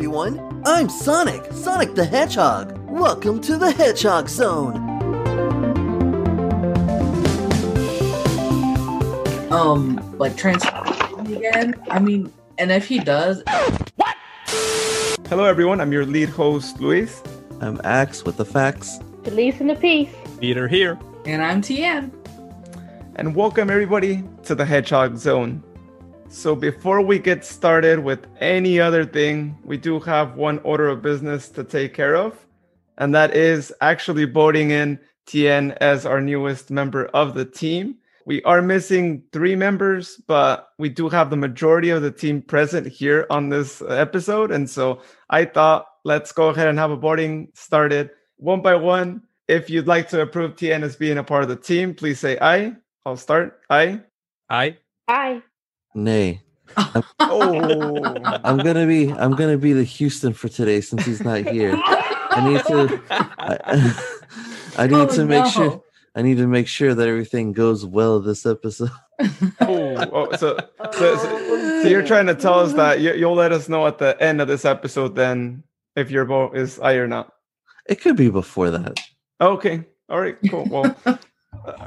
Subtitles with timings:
[0.00, 0.62] everyone.
[0.64, 2.74] I'm Sonic, Sonic the Hedgehog.
[2.88, 4.76] Welcome to the Hedgehog Zone.
[9.52, 11.74] Um, like transform again.
[11.90, 13.42] I mean, and if he does,
[13.96, 14.16] what?
[15.28, 15.82] Hello, everyone.
[15.82, 17.22] I'm your lead host, Luis.
[17.60, 19.00] I'm Axe with the facts.
[19.22, 20.08] Police in the peace.
[20.40, 20.98] Peter here.
[21.26, 22.10] and I'm Tien.
[23.16, 25.62] and welcome everybody to the Hedgehog Zone.
[26.32, 31.02] So, before we get started with any other thing, we do have one order of
[31.02, 32.46] business to take care of,
[32.98, 37.96] and that is actually voting in Tien as our newest member of the team.
[38.26, 42.86] We are missing three members, but we do have the majority of the team present
[42.86, 44.52] here on this episode.
[44.52, 49.22] And so I thought let's go ahead and have a voting started one by one.
[49.48, 52.38] If you'd like to approve Tien as being a part of the team, please say
[52.40, 52.76] aye.
[53.04, 53.60] I'll start.
[53.68, 54.02] Aye.
[54.48, 54.76] I.
[55.08, 55.42] Hi.
[55.94, 56.42] Nay.
[57.18, 58.02] Oh,
[58.44, 61.74] I'm gonna be I'm gonna be the Houston for today since he's not here.
[61.76, 64.02] I need to I,
[64.78, 65.50] I need Oh, to make no.
[65.50, 65.82] sure
[66.14, 68.90] I need to make sure that everything goes well this episode.
[69.60, 70.56] oh, oh, so,
[70.92, 73.98] so, so, so you're trying to tell us that you, you'll let us know at
[73.98, 75.62] the end of this episode then
[75.96, 77.32] if your vote is aye or not.
[77.86, 79.00] It could be before that.
[79.40, 79.84] Okay.
[80.08, 80.36] All right.
[80.48, 80.66] Cool.
[80.66, 80.96] Well.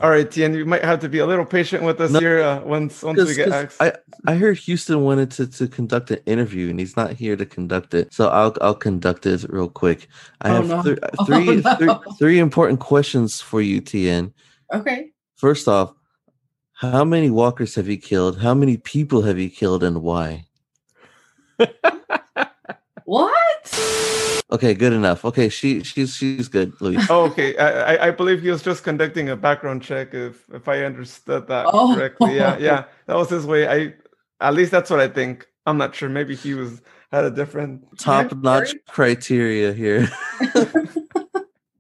[0.01, 2.41] All right, Tien, you might have to be a little patient with us No, here
[2.41, 3.77] uh, once once we 'Cause- get 'cause Axe.
[3.79, 7.45] I, I heard Houston wanted to, to conduct an interview and he's not here to
[7.45, 8.13] conduct it.
[8.13, 10.09] So I'll I'll conduct it real quick.
[10.41, 10.81] I Oh, have no.
[10.83, 11.75] thr- Oh, three, no.
[11.75, 14.33] three- three important questions for you, Tien.
[14.73, 15.11] Okay.
[15.37, 15.93] First off,
[16.73, 18.39] how many walkers have you killed?
[18.39, 20.45] How many people have you killed and why?
[23.05, 24.43] What?
[24.51, 25.25] Okay, good enough.
[25.25, 26.97] Okay, she she's she's good, Louis.
[27.09, 27.57] Oh, okay.
[27.57, 30.13] I, I- I believe he was just conducting a background check.
[30.13, 31.93] If if I understood that Oh.
[31.95, 33.67] correctly, yeah, yeah, that was his way.
[33.67, 33.93] I
[34.39, 35.47] at least that's what I think.
[35.65, 36.09] I'm not sure.
[36.09, 37.97] Maybe he was had a different.
[37.97, 40.09] Top notch criteria here.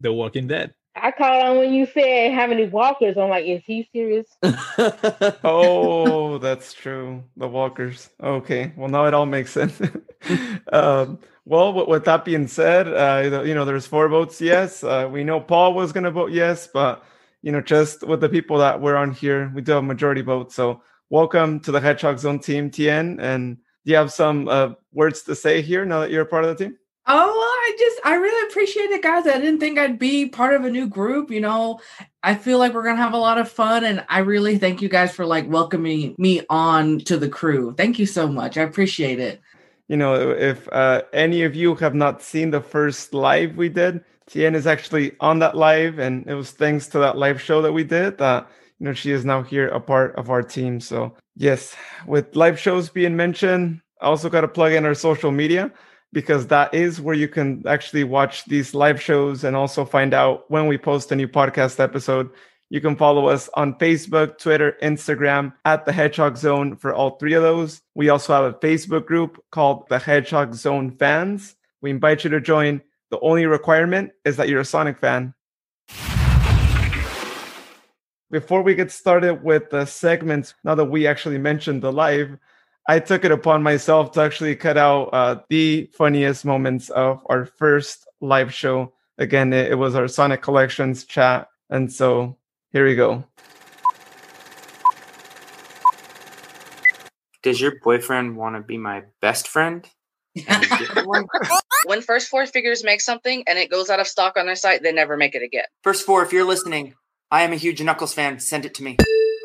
[0.01, 0.73] The Walking Dead.
[1.03, 3.17] I caught on when you said how many walkers.
[3.17, 4.25] I'm like, is he serious?
[5.43, 7.23] Oh, that's true.
[7.35, 8.09] The walkers.
[8.21, 8.71] Okay.
[8.77, 9.81] Well, now it all makes sense.
[10.71, 14.81] um, well, with, with that being said, uh, you know, there's four votes yes.
[14.81, 17.03] Uh, we know Paul was going to vote yes, but
[17.41, 20.53] you know, just with the people that were on here, we do have majority vote.
[20.53, 23.19] So, welcome to the Hedgehog Zone team, Tien.
[23.19, 26.45] And do you have some uh, words to say here now that you're a part
[26.45, 26.77] of the team?
[27.05, 29.25] Oh, I just I really appreciate it, guys.
[29.25, 31.31] I didn't think I'd be part of a new group.
[31.31, 31.79] You know,
[32.21, 34.89] I feel like we're gonna have a lot of fun, and I really thank you
[34.89, 37.73] guys for like welcoming me on to the crew.
[37.77, 38.57] Thank you so much.
[38.57, 39.41] I appreciate it.
[39.87, 44.03] you know, if uh, any of you have not seen the first live we did,
[44.27, 47.73] Tien is actually on that live, and it was thanks to that live show that
[47.73, 50.81] we did that you know she is now here a part of our team.
[50.81, 51.75] So yes,
[52.07, 55.71] with live shows being mentioned, I also got to plug in our social media
[56.13, 60.49] because that is where you can actually watch these live shows and also find out
[60.49, 62.29] when we post a new podcast episode.
[62.69, 67.33] You can follow us on Facebook, Twitter, Instagram at the Hedgehog Zone for all three
[67.33, 67.81] of those.
[67.95, 71.55] We also have a Facebook group called the Hedgehog Zone Fans.
[71.81, 72.81] We invite you to join.
[73.09, 75.33] The only requirement is that you're a Sonic fan.
[78.31, 82.37] Before we get started with the segments, now that we actually mentioned the live,
[82.87, 87.45] I took it upon myself to actually cut out uh, the funniest moments of our
[87.45, 88.93] first live show.
[89.17, 91.47] Again, it, it was our Sonic Collections chat.
[91.69, 92.37] And so
[92.71, 93.23] here we go.
[97.41, 99.87] Does your boyfriend want to be my best friend?
[101.85, 104.83] when first four figures make something and it goes out of stock on their site,
[104.83, 105.65] they never make it again.
[105.83, 106.95] First four, if you're listening,
[107.31, 108.39] I am a huge Knuckles fan.
[108.39, 108.97] Send it to me.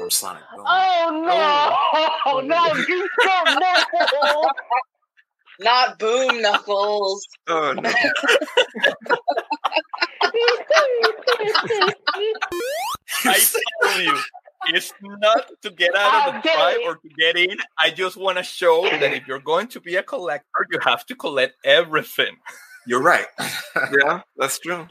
[0.09, 0.43] Or Sonic.
[0.57, 0.65] Boom.
[0.67, 1.77] Oh no!
[2.25, 2.41] Oh.
[2.47, 4.51] No, you don't know.
[5.61, 7.27] Not boom knuckles.
[7.47, 7.91] Oh, no.
[13.25, 13.45] I
[13.83, 14.17] tell you,
[14.69, 16.55] it's not to get out of the Okay.
[16.55, 17.59] tribe or to get in.
[17.83, 21.05] I just want to show that if you're going to be a collector, you have
[21.07, 22.37] to collect everything.
[22.87, 23.27] You're right.
[23.77, 24.87] yeah, that's true.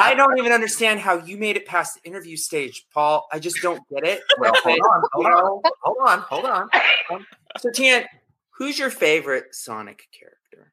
[0.00, 3.26] I don't even understand how you made it past the interview stage, Paul.
[3.32, 4.22] I just don't get it.
[4.38, 7.26] Well, hold on, hold on, hold on, hold on.
[7.58, 8.04] So, Tian,
[8.50, 10.72] who's your favorite Sonic character?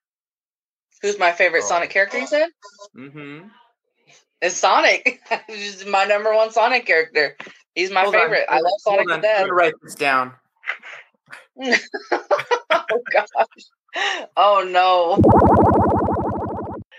[1.01, 1.67] Who's my favorite Oh.
[1.67, 2.19] Sonic character?
[2.19, 2.49] You said
[2.95, 3.47] Mm-hmm.
[4.41, 5.21] it's Sonic.
[5.47, 7.35] He's my number one Sonic character.
[7.73, 8.45] He's my Hold on, favorite.
[8.49, 9.35] I love Sonic hold to on.
[9.35, 10.33] I'm gonna write this down.
[11.61, 13.27] oh gosh.
[14.37, 15.19] Oh no.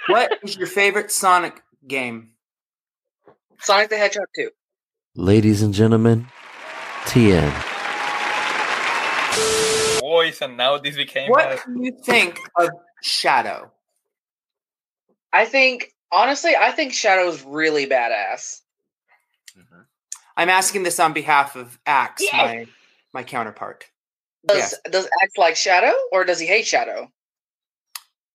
[0.09, 2.31] What is your favorite Sonic game?
[3.61, 4.51] Sonic the Hedgehog 2.
[5.15, 6.27] Ladies and gentlemen,
[7.07, 7.53] Tien.
[10.01, 12.71] Boys, and now this became What a, do you think of
[13.03, 13.71] Shadow?
[15.33, 18.61] I think honestly, I think Shadow's really badass.
[19.59, 19.81] Mm-hmm.
[20.37, 22.33] I'm asking this on behalf of Axe, Yes.
[22.33, 22.67] my
[23.13, 23.87] my counterpart.
[24.47, 24.75] Does Yes.
[24.91, 27.11] does Axe like Shadow or does he hate Shadow?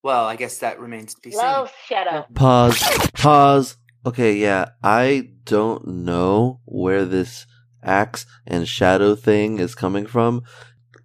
[0.03, 1.39] Well, I guess that remains to be seen.
[1.39, 2.25] Love Shadow.
[2.33, 3.09] Pause.
[3.13, 3.77] Pause.
[4.06, 4.69] Okay, yeah.
[4.83, 7.45] I don't know where this
[7.83, 10.44] axe and shadow thing is coming from.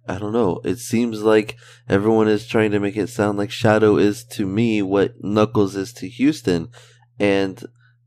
[0.07, 0.61] I don't know.
[0.63, 1.57] It seems like
[1.89, 5.91] everyone is trying to make it sound like Shadow is to me what Knuckles is
[5.93, 6.69] to Houston.
[7.19, 7.61] And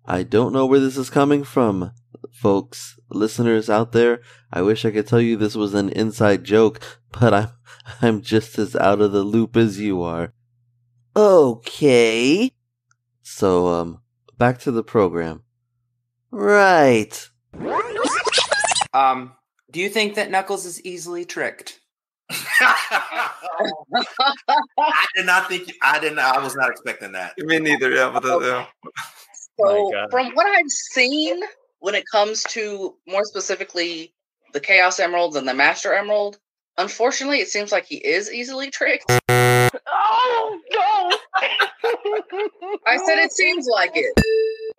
[0.07, 1.93] I don't know where this is coming from,
[2.33, 4.23] folks, listeners out there.
[4.51, 6.81] I wish I could tell you this was an inside joke,
[7.13, 7.49] but I'm,
[8.03, 10.33] I'm just as out of the loop as you are.
[11.17, 12.53] Okay.
[13.23, 14.01] So, um,
[14.39, 15.43] back to the program.
[16.31, 17.29] Right.
[18.93, 19.33] Um,
[19.71, 21.81] do you think that Knuckles is easily tricked?
[22.31, 23.31] I
[25.17, 25.73] did not think.
[25.83, 26.19] I didn't.
[26.19, 27.35] I was not expecting that.
[27.39, 27.91] Me neither.
[27.91, 28.67] Yeah, but uh, yeah.
[29.59, 31.41] So from what I've seen,
[31.81, 34.15] when it comes to more specifically
[34.53, 36.39] the Chaos Emeralds and the Master Emerald,
[36.79, 39.20] unfortunately, it seems like he is easily tricked.
[39.87, 41.11] Oh no!
[42.87, 44.13] I said it seems like it.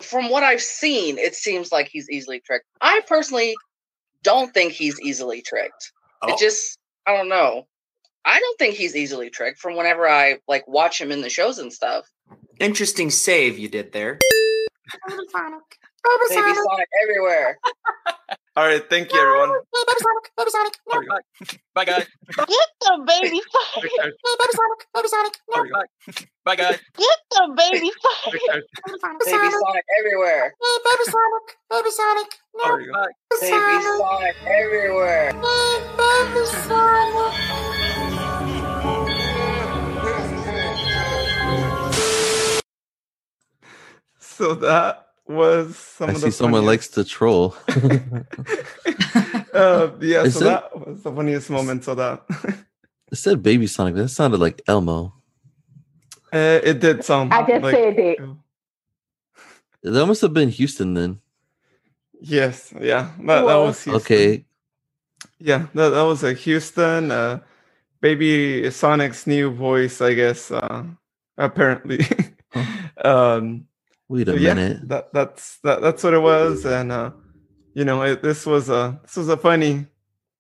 [0.02, 2.66] From what I've seen, it seems like he's easily tricked.
[2.82, 3.56] I personally
[4.24, 5.92] don't think he's easily tricked.
[6.22, 6.34] Oh.
[6.34, 6.78] It just,
[7.08, 7.68] I don't know.
[8.24, 11.58] I don't think he's easily tricked from whenever I like watch him in the shows
[11.58, 12.06] and stuff.
[12.60, 14.20] Interesting save you did there.
[16.30, 17.58] Baby Sonic everywhere.
[18.58, 18.84] All right.
[18.90, 19.50] Thank you, everyone.
[19.50, 20.32] Hey, Baby Sonic.
[20.38, 20.76] Baby Sonic.
[21.74, 22.06] Bye, guys.
[22.36, 22.48] Get
[22.82, 23.42] the baby
[23.76, 24.88] Hey, baby Sonic.
[24.94, 25.64] baby Sonic, no.
[26.44, 26.80] Bye, guys.
[26.98, 28.42] Get the baby Sonic.
[29.26, 30.54] Baby Sonic everywhere.
[30.62, 31.78] There you go.
[31.78, 32.78] Baby Sonic now.
[33.40, 35.32] Baby Sonic everywhere.
[35.32, 37.34] Hey, baby Sonic.
[44.20, 47.56] So that was some I of see the someone likes to troll.
[47.68, 47.74] uh,
[50.00, 51.88] yeah, Is so it- that was the funniest moment.
[51.88, 52.24] of that.
[53.12, 53.96] it said Baby Sonic.
[53.96, 55.14] That sounded like Elmo.
[56.34, 57.34] Uh, it did sound.
[57.34, 58.38] I just like, said that.
[59.84, 61.20] That must have been Houston then.
[62.22, 63.96] Yes, yeah, that, that was Houston.
[64.02, 64.46] Okay.
[65.40, 67.12] Yeah, that, that was a Houston.
[67.12, 67.40] Uh,
[68.00, 70.52] baby Sonic's new voice, I guess.
[70.52, 70.84] Uh,
[71.38, 72.06] apparently.
[73.04, 73.66] um,
[74.12, 74.88] Wait a so yeah, minute.
[74.90, 77.12] that that's that, that's what it was, and uh,
[77.74, 79.88] you know, it, this was a this was a funny.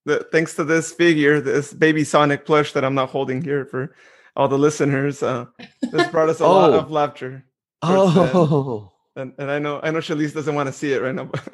[0.06, 3.95] The, thanks to this figure, this baby Sonic plush that I'm not holding here for
[4.35, 5.45] all the listeners, uh,
[5.91, 6.79] this brought us a lot Oh.
[6.79, 7.45] of laughter.
[7.85, 8.31] towards the end.
[8.33, 11.25] Oh, and and I know I know Shalise doesn't want to see it right now,
[11.25, 11.44] but,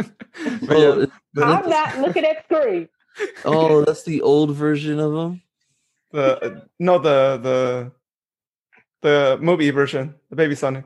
[0.67, 2.87] but oh, yeah, it- the, I'm not looking at screen.
[3.45, 5.41] oh, that's the old version of them
[6.11, 7.91] the no the the
[9.01, 10.85] the movie version, the baby Sonic.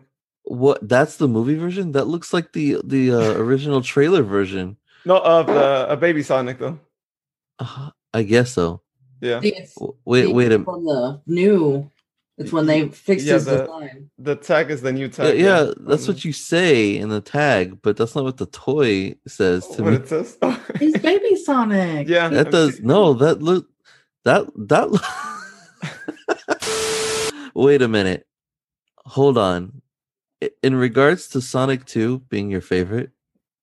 [0.51, 0.88] What?
[0.88, 1.94] That's the movie version.
[1.94, 4.75] That looks like the the uh, original trailer version.
[5.06, 6.77] Not of the a baby Sonic though.
[7.57, 8.81] Uh, I guess so.
[9.21, 10.65] Yeah, It's W- Wait, wait a minute.
[10.65, 11.89] from the new.
[12.38, 14.09] It's when they fixed Yeah, his the- design.
[14.18, 15.39] the tag is the new Yeah, tag.
[15.39, 19.15] yeah, that's um, what you say in the tag, but that's not what the toy
[19.27, 19.98] says to what me.
[20.00, 20.38] it says.
[20.80, 22.07] He's Baby Sonic.
[22.09, 23.13] yeah, That I've does seen- no.
[23.13, 23.68] That look.
[24.25, 24.89] That that.
[27.53, 28.25] Wait a minute.
[29.05, 29.80] Hold on.
[30.41, 33.12] I- In regards to Sonic Two being your favorite,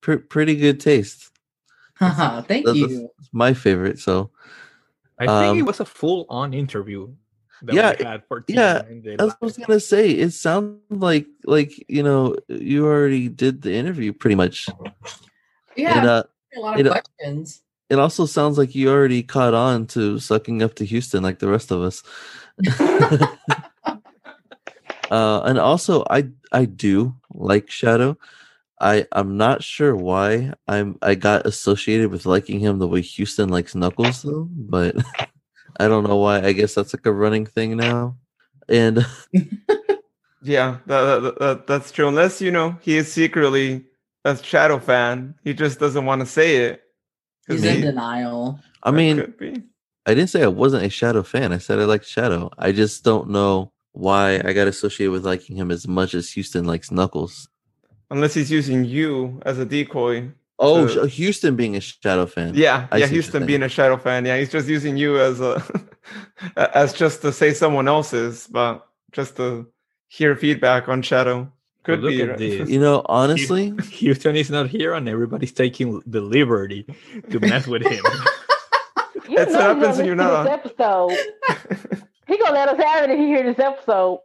[0.01, 1.31] pr- pretty good taste.
[1.95, 3.11] Haha, Thank That- you.
[3.19, 3.99] That's my favorite.
[3.99, 4.31] So
[5.19, 7.11] I think it Um, was a full-on interview
[7.63, 9.67] that Yeah, had for yeah, Tina in that's what I was live.
[9.67, 10.11] gonna say.
[10.11, 14.69] It sounds like like you know you already did the interview pretty much.
[15.77, 16.23] Yeah, And, uh,
[16.57, 17.63] a lot of it, uh, questions.
[17.91, 21.49] it also sounds like you already caught on to sucking up to Houston like the
[21.49, 22.03] rest of us.
[25.11, 28.17] uh, and also, I I do like Shadow.
[28.81, 33.49] I I'm not sure why I'm I got associated with liking him the way Houston
[33.49, 34.97] likes Knuckles though, but
[35.81, 36.43] I don't know why.
[36.43, 38.17] I guess that's like a running thing now.
[38.69, 39.07] And
[40.43, 42.09] yeah, that, that, that that's true.
[42.09, 43.85] Unless you know he is secretly
[44.25, 46.83] a Shadow fan, he just doesn't want to say it.
[47.49, 48.61] He's in denial.
[48.83, 49.63] I mean, could be.
[50.07, 51.53] I didn't say I wasn't a Shadow fan.
[51.53, 52.51] I said I liked Shadow.
[52.59, 56.65] I just don't know why I got associated with liking him as much as Houston
[56.65, 57.49] likes Knuckles.
[58.11, 60.31] unless he's using you as a decoy.
[60.61, 62.53] Oh, to- uh, Houston being a Shadow fan.
[62.55, 64.25] Yeah, I yeah, Houston being a Shadow fan.
[64.25, 65.63] Yeah, he's just using you as a
[66.57, 69.67] as just to say someone else's, but just to
[70.09, 71.51] hear feedback on Shadow.
[71.85, 72.23] Could look be.
[72.23, 72.39] at right?
[72.39, 72.69] this.
[72.69, 76.85] You know, honestly, Houston is not here, and everybody's taking the liberty
[77.31, 78.05] to mess with him.
[79.29, 82.05] You That's what happens when you're you're not this episode.
[82.29, 84.21] He gonna let us have it if he hear this episode.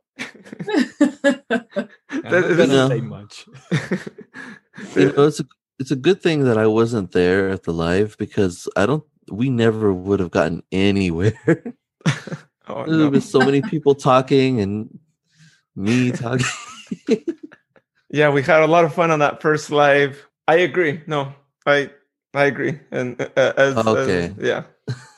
[2.19, 3.45] I'm not gonna say much.
[4.95, 5.45] You know, it's a
[5.77, 9.03] it's a good thing that I wasn't there at the live because I don't.
[9.31, 11.33] We never would have gotten anywhere.
[12.65, 13.11] Oh, There's no.
[13.11, 14.97] been so many people talking and
[15.75, 16.45] me talking.
[18.09, 20.25] Yeah, we had a lot of fun on that first live.
[20.47, 21.01] I agree.
[21.05, 21.33] No,
[21.65, 21.91] I
[22.33, 22.79] I agree.
[22.91, 24.63] And uh, as, as- yeah,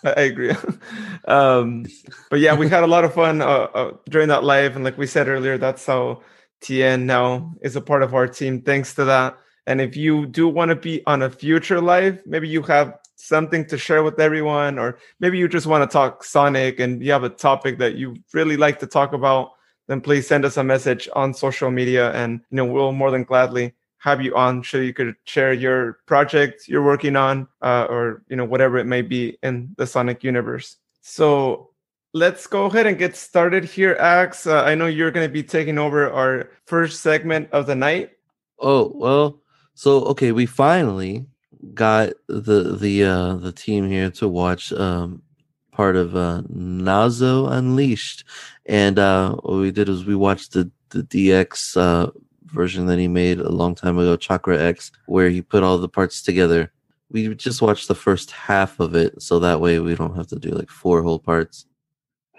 [0.03, 0.53] I, I agree.
[1.27, 1.85] um,
[2.29, 4.97] but yeah, we had a lot of fun uh, uh, during that live, and like
[4.97, 6.21] we said earlier, that's how
[6.61, 8.61] Tien now is a part of our team.
[8.61, 9.37] Thanks to that.
[9.67, 13.65] And if you do want to be on a future live, maybe you have something
[13.67, 17.23] to share with everyone, or maybe you just want to talk Sonic and you have
[17.23, 19.51] a topic that you really like to talk about,
[19.87, 23.23] then please send us a message on social media and you know we'll more than
[23.23, 23.73] gladly
[24.05, 28.35] have you on so you could share your project you're working on uh, or you
[28.35, 30.77] know whatever it may be in the sonic universe.
[31.01, 31.71] So
[32.13, 34.45] let's go ahead and get started here ax.
[34.45, 38.11] Uh, i know you're going to be taking over our first segment of the night.
[38.59, 39.41] Oh well,
[39.73, 41.25] so okay, we finally
[41.73, 45.23] got the the uh the team here to watch um
[45.71, 48.23] part of uh Nazo Unleashed,
[48.67, 52.11] and uh what we did was we watched the the DX uh
[52.45, 55.89] version that he made a long time ago, Chakra X, where he put all the
[55.89, 56.71] parts together.
[57.09, 60.39] We just watched the first half of it, so that way we don't have to
[60.39, 61.65] do like four whole parts.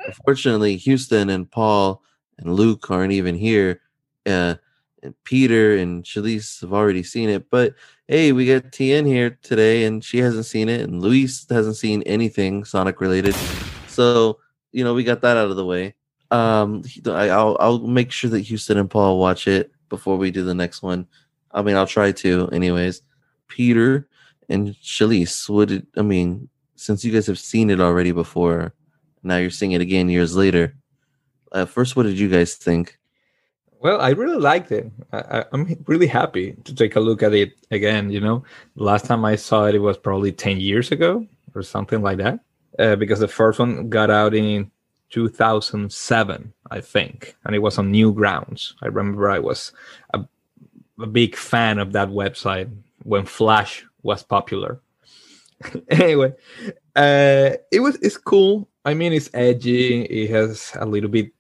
[0.06, 2.02] Unfortunately, Houston and Paul
[2.38, 3.80] and Luke aren't even here.
[4.24, 4.56] Uh,
[5.02, 7.48] and Peter and Shalise have already seen it.
[7.50, 7.74] But
[8.08, 12.02] hey, we got Tien here today, and she hasn't seen it, and Luis hasn't seen
[12.02, 13.34] anything Sonic related.
[13.88, 14.38] So
[14.72, 15.94] you know, we got that out of the way.
[16.30, 20.44] Um, I, I'll I'll make sure that Houston and Paul watch it before we do
[20.44, 21.06] the next one.
[21.52, 23.02] I mean, I'll try to, anyways.
[23.48, 24.08] Peter
[24.48, 26.48] and Shalise, what did I mean?
[26.74, 28.74] Since you guys have seen it already before,
[29.22, 30.76] now you're seeing it again years later.
[31.52, 32.98] Uh, first, what did you guys think?
[33.80, 34.90] Well, I really liked it.
[35.12, 38.10] I, I'm really happy to take a look at it again.
[38.10, 42.02] You know, last time I saw it, it was probably 10 years ago or something
[42.02, 42.40] like that.
[42.78, 44.70] Uh, because the first one got out in
[45.10, 48.74] 2007, I think, and it was on Newgrounds.
[48.82, 49.72] I remember I was
[50.14, 50.24] a,
[51.00, 52.70] a big fan of that website
[53.02, 54.80] when Flash was popular.
[55.88, 56.34] anyway,
[56.94, 58.68] uh, it was it's cool.
[58.84, 60.02] I mean, it's edgy.
[60.02, 61.32] It has a little bit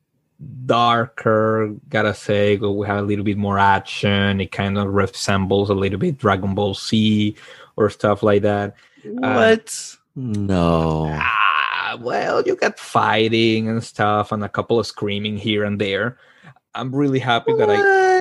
[0.66, 2.56] darker, gotta say.
[2.56, 4.40] We have a little bit more action.
[4.40, 7.36] It kind of resembles a little bit Dragon Ball Z
[7.76, 8.74] or stuff like that.
[9.04, 9.96] What?
[10.16, 11.08] no.
[11.12, 11.45] Ah,
[11.94, 16.18] well, you got fighting and stuff, and a couple of screaming here and there.
[16.74, 18.20] I'm really happy that I.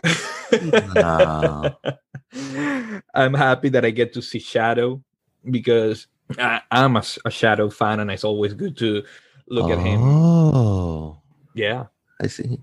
[3.13, 5.01] I'm happy that I get to see Shadow
[5.49, 6.07] because
[6.37, 9.03] I, I'm a, Shadow fan, and it's always good to
[9.47, 10.01] look at him.
[10.03, 11.21] Oh,
[11.53, 11.85] Yeah.
[12.21, 12.59] I see.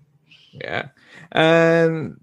[0.53, 0.89] Yeah.
[1.33, 2.19] And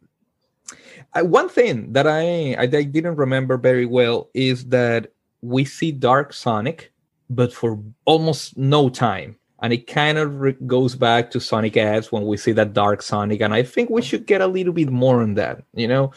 [1.15, 6.33] one thing that I, I I didn't remember very well is that we see Dark
[6.33, 6.91] Sonic,
[7.29, 9.37] but for almost no time.
[9.61, 13.01] And it kind of re- goes back to Sonic X when we see that Dark
[13.01, 13.41] Sonic.
[13.41, 15.63] And I think we should get a little bit more on that.
[15.73, 16.11] You know,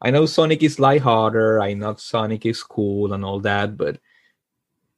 [0.00, 1.60] I know Sonic is lighthearted.
[1.60, 3.98] I know Sonic is cool and all that, but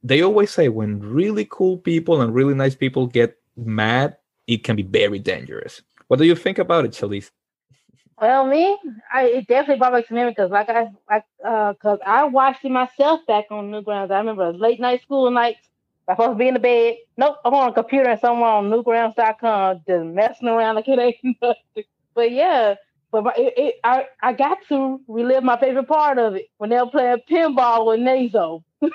[0.02, 4.76] they always say when really cool people and really nice people get mad, it can
[4.76, 5.82] be very dangerous.
[6.08, 7.30] What do you think about it, Chalice?
[8.20, 8.78] Well, me,
[9.12, 12.64] I it definitely brought back some memories because, like I, like, uh, cause I watched
[12.64, 14.10] it myself back on Newgrounds.
[14.10, 15.68] I remember late night school nights.
[16.08, 16.96] I supposed to be in the bed.
[17.16, 21.16] Nope, I'm on a computer and somewhere on Newgrounds.com, just messing around like it ain't
[21.42, 21.84] nothing.
[22.14, 22.74] But yeah,
[23.12, 26.70] but my, it, it, I, I got to relive my favorite part of it when
[26.70, 28.64] they were playing pinball with Nazo.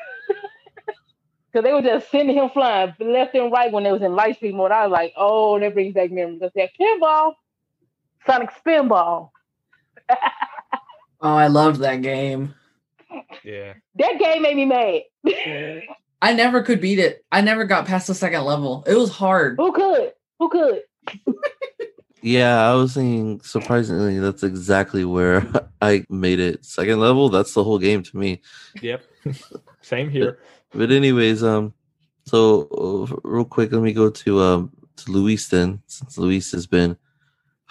[1.52, 4.36] Because they were just sending him flying left and right when they was in light
[4.38, 4.72] speed mode.
[4.72, 6.42] I was like, oh, that brings back memories.
[6.56, 7.34] Said, pinball,
[8.26, 9.30] Sonic Spinball.
[11.22, 12.54] Oh, I loved that game.
[13.44, 13.74] Yeah.
[13.96, 15.02] That game made me mad.
[16.22, 17.26] I never could beat it.
[17.32, 18.84] I never got past the second level.
[18.88, 19.56] It was hard.
[19.58, 20.14] Who could?
[20.40, 20.82] Who could?
[22.26, 25.46] Yeah, I was thinking surprisingly that's exactly where
[25.82, 26.64] I made it.
[26.64, 28.42] Second level, that's the whole game to me.
[28.82, 29.04] Yep.
[29.82, 30.40] Same here.
[30.72, 31.74] But anyways, um
[32.26, 32.70] so
[33.12, 36.96] uh, real quick let me go to um to Luis then since Luis has been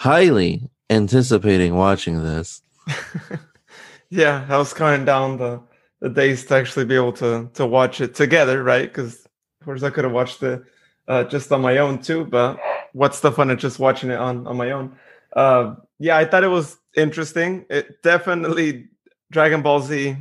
[0.03, 2.61] highly anticipating watching this.
[4.11, 5.63] yeah i was counting down the
[6.01, 8.89] the days to actually be able to to watch it together right?
[8.89, 9.25] Because
[9.61, 10.61] of course i could have watched it
[11.07, 12.59] uh, just on my own too but
[12.93, 14.97] what's the fun of just watching it on on my own?
[15.37, 17.65] Uh, yeah i thought it was interesting.
[17.71, 18.89] It definitely
[19.31, 20.17] dragon ball z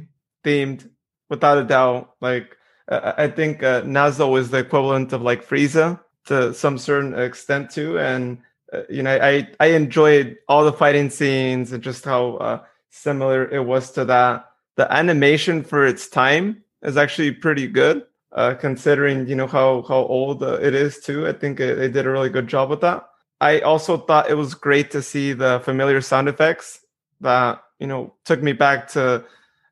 [0.46, 0.88] themed
[1.28, 2.16] without a doubt.
[2.22, 2.56] Like
[2.88, 7.98] i think uh, nazo is the equivalent of like frieza to some certain extent too,
[7.98, 8.38] and
[8.74, 13.50] uh, you know I I enjoyed all the fighting scenes and just how uh, similar
[13.50, 14.50] it was to that.
[14.76, 20.04] The animation for its time is actually pretty good, uh, considering you know how how
[20.06, 21.28] old uh, it is too.
[21.28, 23.08] I think they did a really good job with that.
[23.42, 26.80] I also thought it was great to see the familiar sound effects
[27.22, 29.26] that you know took me back to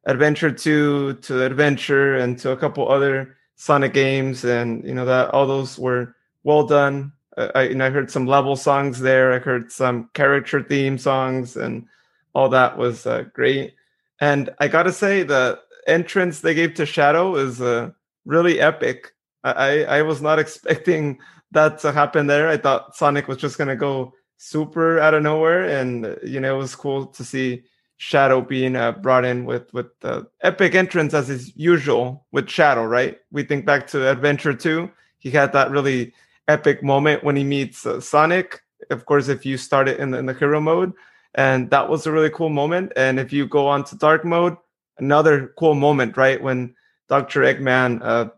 [0.05, 5.29] Adventure 2, to Adventure, and to a couple other Sonic games, and you know that
[5.31, 7.11] all those were well done.
[7.55, 9.33] I I heard some level songs there.
[9.33, 11.85] I heard some character theme songs, and
[12.33, 13.73] all that was uh, great.
[14.19, 17.91] And I gotta say, the entrance they gave to Shadow is uh,
[18.25, 19.13] really epic.
[19.43, 21.19] I I was not expecting
[21.51, 22.47] that to happen there.
[22.47, 26.59] I thought Sonic was just gonna go super out of nowhere, and you know it
[26.59, 27.63] was cool to see
[27.97, 32.85] Shadow being uh, brought in with with the epic entrance as is usual with Shadow.
[32.85, 33.19] Right?
[33.31, 34.91] We think back to Adventure Two.
[35.19, 36.13] He had that really
[36.49, 38.61] epic moment when he meets uh, Sonic.
[38.89, 40.93] Of course, if you start it in the, in the hero mode,
[41.35, 42.91] and that was a really cool moment.
[42.95, 44.57] And if you go on to dark mode,
[44.97, 46.41] another cool moment, right?
[46.41, 46.75] When
[47.07, 47.41] Dr.
[47.41, 48.29] Eggman uh,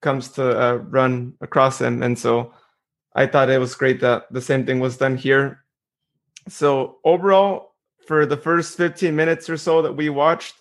[0.00, 2.02] comes to uh, run across him.
[2.02, 2.54] And so
[3.14, 5.64] I thought it was great that the same thing was done here.
[6.48, 7.74] So overall,
[8.06, 10.54] for the first 15 minutes or so that we watched,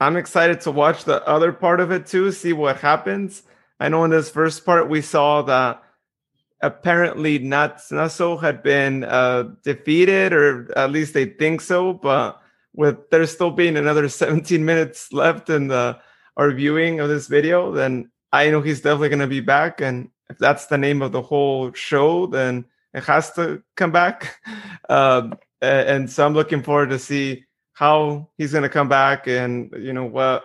[0.00, 3.42] I'm excited to watch the other part of it too, see what happens.
[3.80, 5.82] I know in this first part we saw that
[6.60, 11.92] apparently not Nazo had been uh, defeated, or at least they think so.
[11.92, 12.40] But
[12.74, 15.98] with there still being another 17 minutes left in the
[16.36, 19.80] our viewing of this video, then I know he's definitely going to be back.
[19.80, 24.38] And if that's the name of the whole show, then it has to come back.
[24.88, 29.68] Um, and so I'm looking forward to see how he's going to come back and
[29.76, 30.44] you know what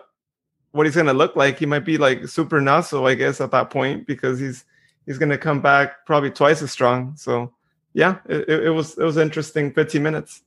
[0.71, 1.59] what he's going to look like.
[1.59, 4.65] He might be like super Nazo, I guess, at that point because he's
[5.05, 7.15] he's going to come back probably twice as strong.
[7.15, 7.53] So
[7.93, 10.41] yeah, it, it was it was interesting 15 minutes.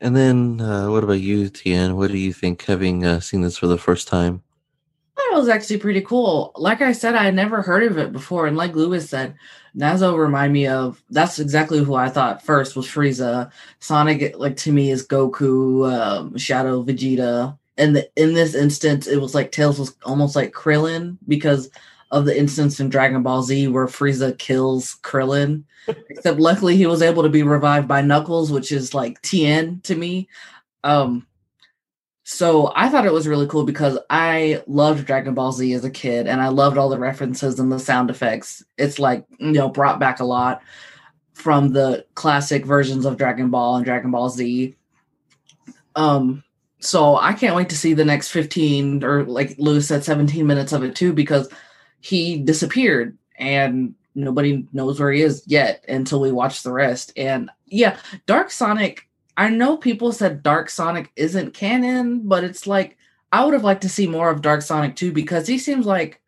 [0.00, 1.96] And then, uh, what about you, Tian?
[1.96, 4.42] What do you think, having uh, seen this for the first time?
[5.16, 6.52] That was actually pretty cool.
[6.56, 9.34] Like I said, I had never heard of it before, and like Lewis said,
[9.74, 11.02] Nazo remind me of.
[11.08, 13.50] That's exactly who I thought first was Frieza.
[13.78, 19.20] Sonic, like to me, is Goku, um, Shadow, Vegeta, and the, in this instance, it
[19.20, 21.70] was like Tails was almost like Krillin because
[22.14, 25.64] of the instance in Dragon Ball Z where Frieza kills Krillin.
[26.08, 29.96] Except luckily he was able to be revived by Knuckles, which is like Tien to
[29.96, 30.28] me.
[30.84, 31.26] Um
[32.22, 35.90] so I thought it was really cool because I loved Dragon Ball Z as a
[35.90, 38.64] kid and I loved all the references and the sound effects.
[38.78, 40.62] It's like, you know, brought back a lot
[41.34, 44.76] from the classic versions of Dragon Ball and Dragon Ball Z.
[45.96, 46.44] Um
[46.78, 50.72] so I can't wait to see the next 15 or like Lewis said 17 minutes
[50.72, 51.48] of it too because
[52.04, 57.14] he disappeared and nobody knows where he is yet until we watch the rest.
[57.16, 62.98] And yeah, Dark Sonic, I know people said Dark Sonic isn't canon, but it's like
[63.32, 66.20] I would have liked to see more of Dark Sonic too because he seems like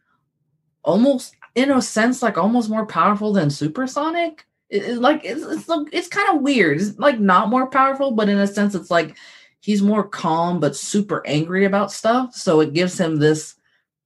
[0.83, 4.47] almost in a sense like almost more powerful than Super Sonic.
[4.71, 6.81] It, like it's it's, it's kind of weird.
[6.81, 9.15] It's like not more powerful, but in a sense it's like
[9.61, 12.35] he's more calm but super angry about stuff.
[12.35, 13.57] So it gives him this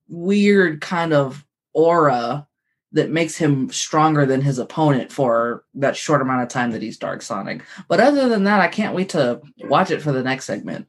[0.09, 2.47] weird kind of aura
[2.93, 6.99] that makes him stronger than his opponent for that short amount of time that he's
[6.99, 7.63] Dark Sonic.
[7.89, 10.89] But other than that, I can't wait to watch it for the next segment.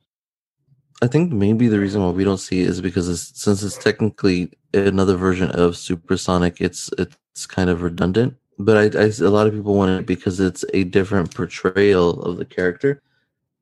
[1.04, 3.78] I think maybe the reason why we don't see it is because it's, since it's
[3.78, 8.36] technically another version of Supersonic, it's it's kind of redundant.
[8.60, 12.38] But I, I a lot of people want it because it's a different portrayal of
[12.38, 13.02] the character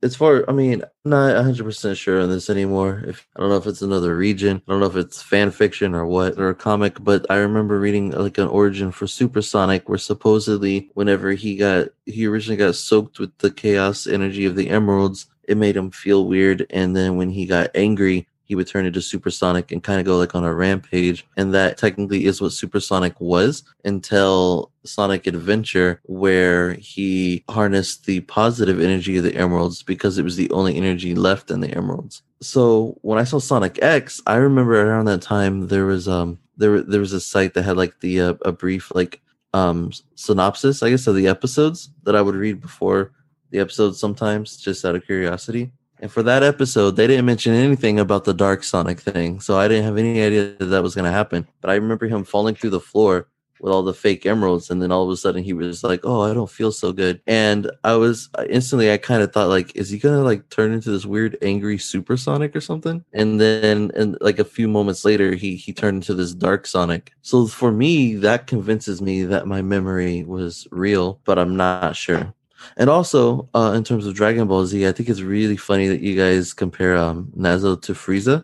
[0.01, 3.03] as far I mean, not 100 percent sure on this anymore.
[3.05, 5.93] If I don't know if it's another region, I don't know if it's fan fiction
[5.93, 9.89] or what or a comic, but I remember reading uh, like an origin for Supersonic
[9.89, 14.69] where supposedly whenever he got he originally got soaked with the chaos energy of the
[14.69, 18.87] emeralds, it made him feel weird, and then when he got angry, he would turn
[18.87, 21.25] into supersonic and kind of go like on a rampage.
[21.37, 28.81] And that technically is what supersonic was until sonic adventure where he harnessed the positive
[28.81, 32.23] energy of the emeralds because it was the only energy left in the emeralds.
[32.41, 36.81] So when i saw sonic x i remember around that time there was um there,
[36.81, 39.21] there was a site that had like the uh, a brief like
[39.53, 43.11] um synopsis i guess of the episodes that i would read before
[43.49, 47.99] the episodes sometimes just out of curiosity and for that episode, they didn't mention anything
[47.99, 49.39] about the Dark Sonic thing.
[49.39, 51.47] So I didn't have any idea that that was going to happen.
[51.61, 53.27] But I remember him falling through the floor
[53.59, 56.21] with all the fake emeralds and then all of a sudden he was like oh
[56.21, 59.89] i don't feel so good and i was instantly i kind of thought like is
[59.89, 64.17] he gonna like turn into this weird angry Super Sonic or something and then and
[64.21, 68.15] like a few moments later he he turned into this dark sonic so for me
[68.15, 72.33] that convinces me that my memory was real but i'm not sure
[72.77, 76.01] and also, uh, in terms of Dragon Ball Z, I think it's really funny that
[76.01, 78.43] you guys compare um, Nazo to Frieza.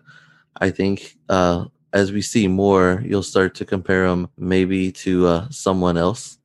[0.62, 5.47] I think uh, as we see more, you'll start to compare him maybe to uh,
[5.49, 6.38] someone else.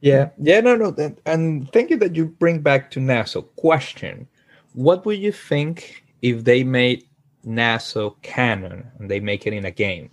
[0.00, 3.44] Yeah, yeah, no, no, that, and thank you that you bring back to Nazo.
[3.56, 4.28] Question:
[4.74, 7.04] What would you think if they made
[7.44, 10.10] Nazo canon and they make it in a game?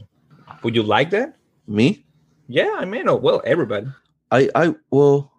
[0.64, 1.36] Would you like that?
[1.68, 2.04] Me?
[2.48, 3.88] Yeah, I mean, oh, well, everybody.
[4.32, 5.32] I, I, well,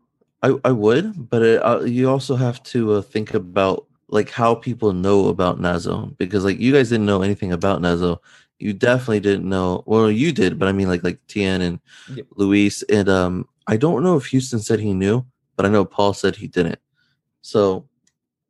[0.42, 4.55] I, I would, but it, uh, you also have to uh, think about like how
[4.55, 8.18] people know about Nazo because like you guys didn't know anything about Nazo.
[8.59, 9.83] You definitely didn't know.
[9.87, 11.81] Well, you did, but I mean like like Tien and
[12.14, 12.27] Yep.
[12.37, 16.12] Luis and um I don't know if Houston said he knew, but I know Paul
[16.14, 16.79] said he didn't.
[17.42, 17.88] So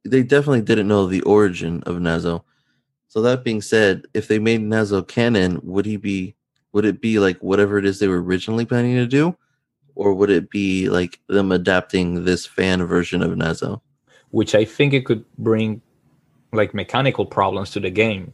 [0.05, 2.43] they definitely didn't know the origin of Nazo.
[3.09, 6.35] So that being said, if they made Nazo canon, would he be
[6.73, 9.37] would it be like whatever it is they were originally planning to do?
[9.97, 13.81] Or would it be like them adapting this fan version of Nazo?
[14.31, 15.81] Which I think it could bring
[16.53, 18.33] like mechanical problems to the game.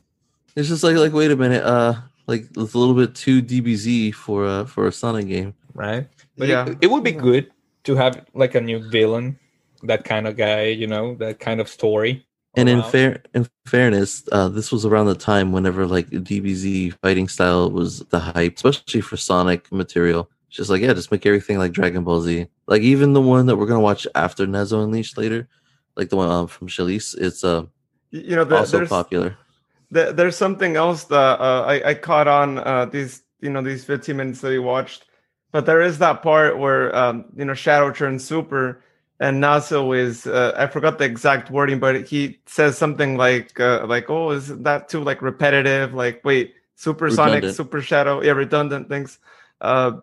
[0.55, 1.95] It's just like like wait a minute, uh
[2.27, 5.55] like it's a little bit too DBZ for uh for a Sonic game.
[5.75, 6.07] right?
[6.37, 6.69] But Yeah.
[6.69, 7.51] it, it would be good
[7.85, 9.39] to have like a new villain,
[9.85, 12.27] that kind of guy, you know, that kind of story.
[12.55, 17.29] And in fair in fairness, uh, this was around the time whenever like DBZ fighting
[17.29, 20.29] style was the hype, especially for Sonic material.
[20.53, 22.47] Just like yeah, just make everything like Dragon Ball Z.
[22.67, 25.49] Like even the one that we're gonna watch after Nazo Unleashed later,
[25.97, 27.65] like the one um, from Chalice, it's uh
[28.11, 29.39] You know, the, also popular.
[29.91, 33.85] There, there's something else that uh, I, I caught on uh, these you know these
[33.87, 35.07] 15 minutes that we watched,
[35.53, 38.83] but there is that part where um, you know Shadow turns super,
[39.21, 43.87] and Nazo is uh, I forgot the exact wording, but he says something like uh,
[43.87, 45.95] like oh is that too like repetitive?
[45.95, 47.57] Like wait, supersonic, Redundant.
[47.57, 49.19] super shadow, yeah, redundant things.
[49.63, 50.01] Uh,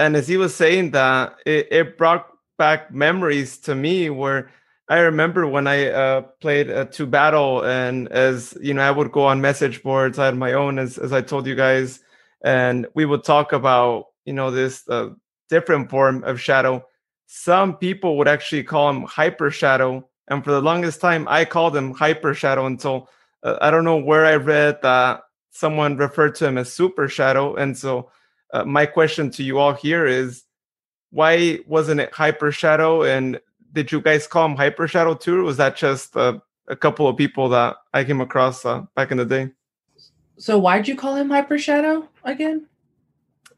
[0.00, 4.50] and as he was saying that, it, it brought back memories to me where
[4.88, 9.12] I remember when I uh, played uh, to battle, and as you know, I would
[9.12, 10.18] go on message boards.
[10.18, 12.00] I had my own, as as I told you guys,
[12.42, 15.10] and we would talk about you know this uh,
[15.50, 16.84] different form of shadow.
[17.26, 21.76] Some people would actually call him hyper shadow, and for the longest time, I called
[21.76, 23.08] him hyper shadow until
[23.42, 27.54] uh, I don't know where I read that someone referred to him as super shadow,
[27.54, 28.10] and so
[28.52, 30.44] uh, my question to you all here is
[31.10, 33.40] why wasn't it hyper shadow and
[33.72, 35.40] did you guys call him hyper shadow too?
[35.40, 39.10] Or was that just uh, a couple of people that i came across uh, back
[39.10, 39.50] in the day?
[40.38, 42.66] So why'd you call him Hyper Shadow again?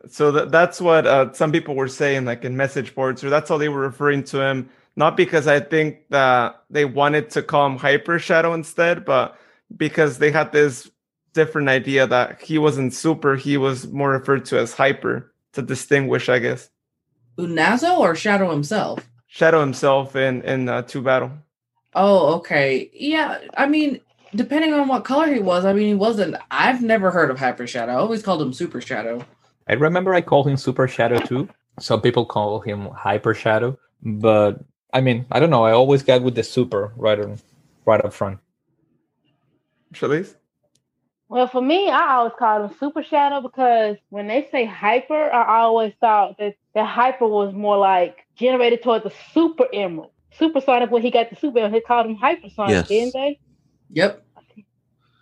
[0.09, 3.49] so that, that's what uh, some people were saying like in message boards or that's
[3.49, 4.69] how they were referring to him.
[4.97, 9.39] Not because i think that they wanted to call him hyper shadow instead but
[9.77, 10.91] because they had this
[11.35, 16.29] different idea that he wasn't super he was more referred to as hyper to distinguish
[16.29, 16.71] i guess
[17.39, 19.09] Unazo or Shadow himself?
[19.27, 21.33] shadow himself in in uh, two battle
[21.95, 22.91] Oh, okay.
[22.95, 24.01] Yeah, I mean,
[24.35, 26.37] depending on what color he was, I mean, he wasn't.
[26.51, 27.93] I've never heard of Hyper Shadow.
[27.93, 29.25] I always called him Super Shadow.
[29.69, 31.49] I remember I called him Super Shadow too.
[31.79, 35.65] Some people call him Hyper Shadow, but I mean, I don't know.
[35.65, 37.39] I always got with the super right on,
[37.87, 38.39] right up front.
[39.95, 40.35] Shalice?
[41.33, 45.61] Well, for me, I always called him Super Shadow because when they say hyper, I
[45.61, 50.11] always thought that the hyper was more like generated towards the super emerald.
[50.33, 52.89] Supersonic, when he got the super emerald, they called him hypersonic, Yes.
[52.89, 53.41] didn't they?
[53.93, 54.27] Yep.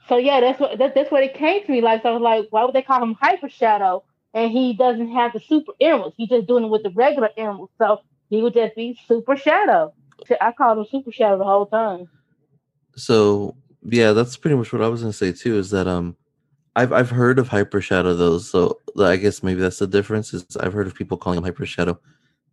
[0.08, 1.80] So yeah, that's what that, that's what it came to me.
[1.80, 4.02] Like, so I was like, why would they call him Hyper Shadow?
[4.34, 6.16] And he doesn't have the super emeralds.
[6.18, 7.72] He's just doing it with the regular emeralds.
[7.78, 9.94] So he would just be Super Shadow.
[10.40, 12.08] I called him Super Shadow the whole time.
[12.96, 15.58] So yeah, that's pretty much what I was gonna say too.
[15.58, 16.16] Is that um,
[16.76, 20.34] I've I've heard of Hyper Shadow though, so I guess maybe that's the difference.
[20.34, 21.98] Is I've heard of people calling him Hyper Shadow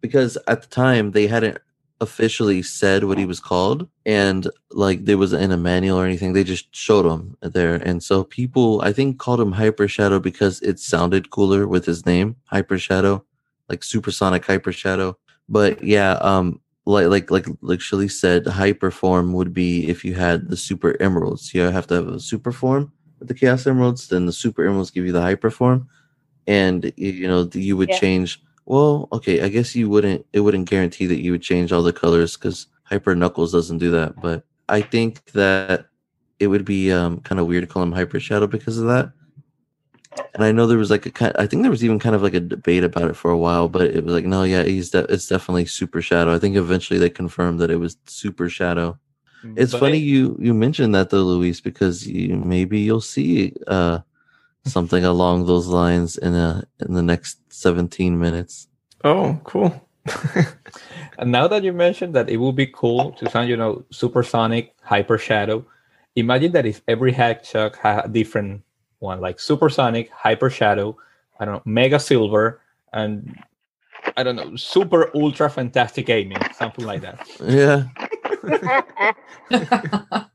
[0.01, 1.57] because at the time they hadn't
[1.99, 6.33] officially said what he was called, and like there was in a manual or anything.
[6.33, 10.61] They just showed him there, and so people I think called him Hyper Shadow because
[10.61, 13.25] it sounded cooler with his name, Hyper Shadow,
[13.69, 15.17] like Supersonic Hyper Shadow.
[15.49, 20.15] But yeah, um, like like like like Shelly said, hyper form would be if you
[20.15, 21.53] had the super emeralds.
[21.53, 24.91] You have to have a super form with the chaos emeralds, then the super emeralds
[24.91, 25.87] give you the hyper form,
[26.47, 27.99] and you know you would Yeah.
[27.99, 28.41] change.
[28.65, 30.25] Well, okay, I guess you wouldn't.
[30.33, 33.91] It wouldn't guarantee that you would change all the colors because hyper knuckles doesn't do
[33.91, 34.19] that.
[34.21, 35.87] But I think that
[36.39, 39.11] it would be um kind of weird to call him hyper shadow because of that.
[40.33, 41.33] And I know there was like a kind.
[41.37, 43.67] I think there was even kind of like a debate about it for a while,
[43.69, 46.33] but it was like, no, yeah, he's de- it's definitely Super Shadow.
[46.33, 48.97] I think eventually they confirmed that it was Super Shadow.
[49.55, 53.53] It's But funny it- you you mentioned that though, Luis, because you maybe you'll see
[53.67, 53.99] uh
[54.65, 58.67] something along those lines in a in the next seventeen minutes.
[59.03, 59.71] Oh, cool.
[61.19, 64.75] And now that you mentioned that it would be cool to sound, you know, supersonic,
[64.83, 65.65] hyper shadow.
[66.15, 68.61] Imagine that if every hack chuck had a different
[68.99, 70.97] one, like supersonic, hyper shadow,
[71.39, 72.61] I don't know, mega silver,
[72.93, 73.37] and
[74.15, 77.27] I don't know, super ultra fantastic gaming, something like that.
[77.43, 77.87] Yeah,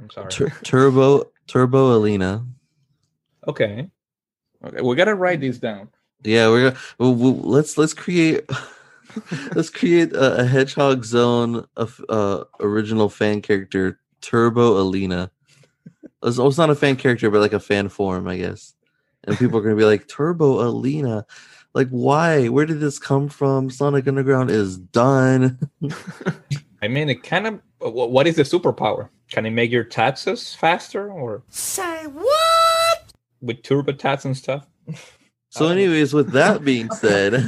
[0.00, 0.28] I'm sorry.
[0.30, 2.46] Tur- Turbo Turbo Alina.
[3.46, 3.88] Okay.
[4.64, 5.88] Okay, we gotta write this down.
[6.22, 8.48] Yeah, we're gonna well, well, let's let's create
[9.54, 15.30] let's create a, a hedgehog zone of uh original fan character Turbo Alina.
[16.22, 18.74] It's, oh, it's not a fan character, but like a fan form, I guess.
[19.24, 21.26] And people are gonna be like Turbo Alina.
[21.74, 22.48] Like, why?
[22.48, 23.70] Where did this come from?
[23.70, 25.58] Sonic Underground is done.
[26.82, 27.60] I mean, it kind of.
[27.80, 29.08] What is the superpower?
[29.30, 33.12] Can it make your taxes faster, or Say what?
[33.40, 34.66] with turbo tats and stuff?
[35.50, 37.32] So, anyways, with that being said,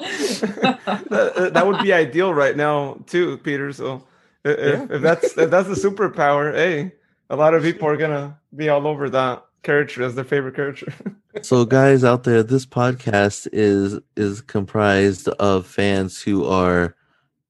[0.00, 3.72] that, uh, that would be ideal right now too, Peter.
[3.72, 4.04] So
[4.44, 6.92] i- if, if that's if that's the superpower, hey,
[7.30, 10.92] a lot of people are gonna be all over that character as their favorite character.
[11.42, 16.94] so guys out there, this podcast is is comprised of fans who are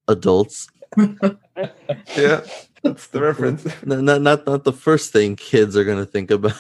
[0.06, 0.68] adults
[2.16, 2.40] yeah,
[2.82, 3.64] that's the reference.
[3.84, 6.56] Not not not the first thing kids are gonna think about.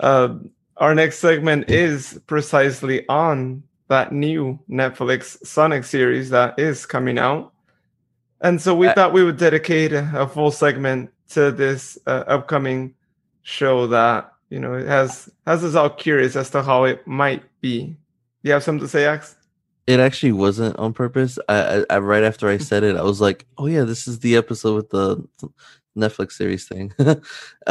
[0.00, 0.36] Uh,
[0.76, 7.52] our next segment is precisely on that new Netflix Sonic series that is coming out.
[8.40, 12.94] And so we thought we would dedicate a a full segment to this uh, upcoming
[13.42, 17.42] show that, you know, it has has us all curious as to how it might
[17.60, 17.84] be.
[17.86, 17.96] Do
[18.44, 19.34] you have something to say, Ax?
[19.86, 21.38] It actually wasn't on purpose.
[21.48, 24.20] I, I, I right after I said it, I was like, "Oh yeah, this is
[24.20, 25.26] the episode with the
[25.96, 27.16] Netflix series thing." I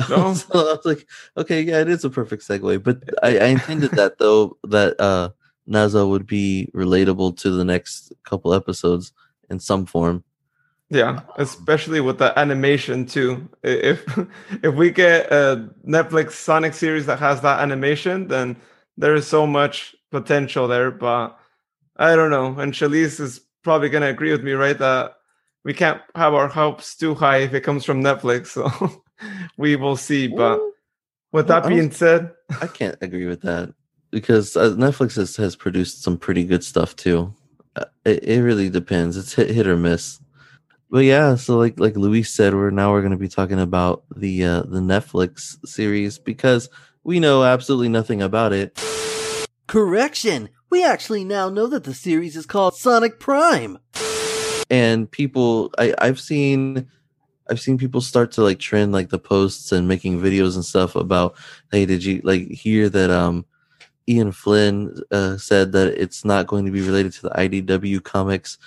[0.09, 0.29] No.
[0.29, 3.91] was- I was like, "Okay, yeah, it is a perfect segue." But I, I intended
[3.91, 5.29] that though that uh
[5.69, 9.13] Nazo would be relatable to the next couple episodes
[9.49, 10.23] in some form.
[10.89, 13.47] Yeah, especially with the animation too.
[13.63, 14.05] If
[14.63, 18.55] if we get a Netflix Sonic series that has that animation, then
[18.97, 20.91] there is so much potential there.
[20.91, 21.37] But
[21.97, 22.57] I don't know.
[22.59, 24.77] And Shalice is probably gonna agree with me, right?
[24.77, 25.15] That
[25.65, 28.47] we can't have our hopes too high if it comes from Netflix.
[28.47, 29.03] So
[29.57, 30.27] we will see.
[30.27, 30.61] But
[31.33, 33.73] with that Well, being said, I can't agree with that
[34.11, 37.33] because uh, Netflix has, has produced some pretty good stuff too.
[37.75, 39.17] Uh, It, it really depends.
[39.17, 40.19] It's hit hit or miss.
[40.89, 44.03] But yeah, so like like Luis said, we're now we're going to be talking about
[44.15, 46.69] the uh, the Netflix series because
[47.03, 48.79] we know absolutely nothing about it.
[49.67, 50.49] Correction.
[50.69, 53.79] We actually now know that the series is called Sonic Prime.
[54.69, 56.87] and people I, I've seen
[57.49, 60.95] I've seen people start to like trend like the posts and making videos and stuff
[60.95, 61.35] about
[61.71, 63.45] hey did you like hear that um
[64.09, 68.57] Ian Flynn uh, said that it's not going to be related to the IDW comics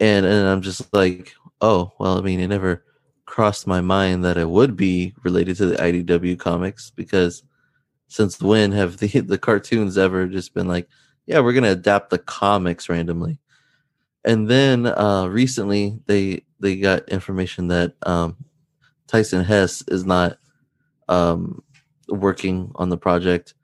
[0.00, 2.84] and and I'm just like oh well I mean it never
[3.26, 7.42] crossed my mind that it would be related to the IDW comics because
[8.08, 10.88] since when have the the cartoons ever just been like
[11.26, 13.38] yeah we're to adapt the comics randomly.
[14.24, 18.36] And then uh recently they they got information that um
[19.06, 20.38] Tyson Hess is not
[21.08, 21.62] um
[22.08, 23.54] working on the project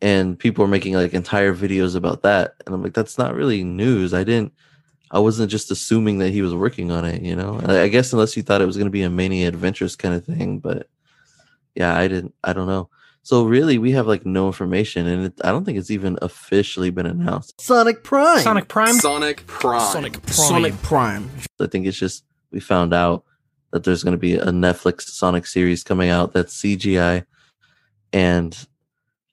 [0.00, 2.54] and people are making like entire videos about that.
[2.66, 4.14] And I'm like that's not really news.
[4.14, 4.52] I didn't
[5.14, 8.12] I wasn't just assuming that he was working on it you know I, I guess
[8.12, 10.88] unless you thought it was going to be a mania adventures kind of thing but
[11.74, 12.90] yeah I didn't I don't know
[13.22, 16.90] so really we have like no information and it, I don't think it's even officially
[16.90, 18.40] been announced Sonic Prime.
[18.40, 18.94] Sonic Prime.
[18.94, 19.80] Sonic Prime.
[19.80, 20.34] Sonic Prime.
[20.34, 21.30] Sonic Prime.
[21.60, 23.24] I think it's just we found out
[23.74, 27.26] that there's going to be a Netflix Sonic series coming out that's CGI,
[28.12, 28.66] and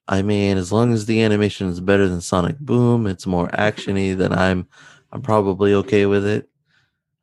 [0.08, 4.16] I mean, as long as the animation is better than Sonic Boom, it's more actiony.
[4.16, 4.66] Then I'm
[5.12, 6.48] I'm probably okay with it.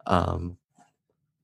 [0.05, 0.57] Um,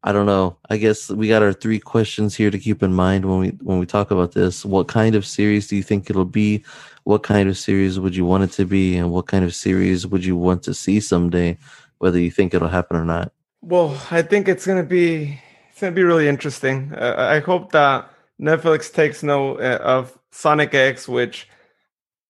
[0.03, 0.57] I don't know.
[0.69, 3.79] I guess we got our three questions here to keep in mind when we when
[3.79, 4.63] we talk about this.
[4.63, 6.63] What kind of series do you think it'll be?
[7.05, 8.95] What kind of series would you want it to be?
[8.95, 11.57] And what kind of series would you want to see someday?
[11.97, 13.31] Whether you think it'll happen or not.
[13.61, 16.93] Well, I think it's gonna be it's gonna be really interesting.
[16.93, 18.07] Uh, I hope that
[18.39, 21.49] Netflix takes note uh, of Sonic X, which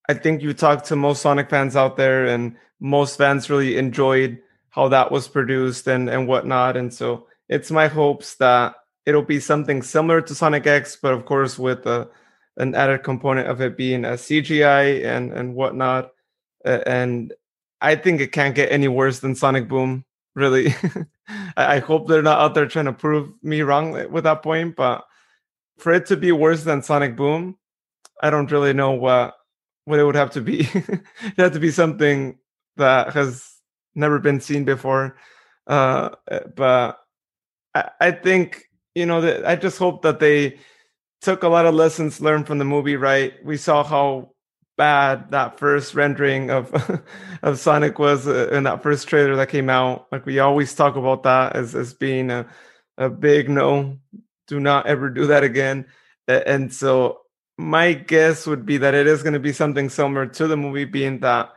[0.07, 4.39] I think you talked to most Sonic fans out there, and most fans really enjoyed
[4.69, 6.77] how that was produced and and whatnot.
[6.77, 11.25] And so it's my hopes that it'll be something similar to Sonic X, but of
[11.25, 12.09] course with a,
[12.57, 16.11] an added component of it being a CGI and and whatnot.
[16.65, 17.33] Uh, and
[17.81, 20.05] I think it can't get any worse than Sonic Boom.
[20.33, 20.75] Really,
[21.55, 24.75] I, I hope they're not out there trying to prove me wrong with that point.
[24.75, 25.05] But
[25.77, 27.57] for it to be worse than Sonic Boom,
[28.21, 29.35] I don't really know what
[29.85, 30.61] what it would have to be.
[30.73, 32.37] it had to be something
[32.77, 33.55] that has
[33.95, 35.17] never been seen before.
[35.67, 36.09] Uh,
[36.55, 36.99] but
[37.73, 40.59] I, I think you know that I just hope that they
[41.21, 42.95] took a lot of lessons learned from the movie.
[42.95, 44.31] Right, we saw how
[44.77, 46.73] bad that first rendering of
[47.43, 50.07] of Sonic was uh, in that first trailer that came out.
[50.11, 52.47] Like we always talk about that as as being a
[52.97, 53.97] a big no.
[54.47, 55.87] Do not ever do that again.
[56.27, 57.21] And so
[57.57, 60.85] my guess would be that it is going to be something similar to the movie,
[60.85, 61.51] being that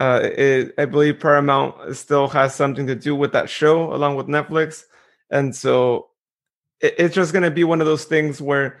[0.00, 4.26] uh, it, I believe Paramount still has something to do with that show along with
[4.26, 4.84] Netflix,
[5.30, 6.08] and so
[6.80, 8.80] it, it's just going to be one of those things where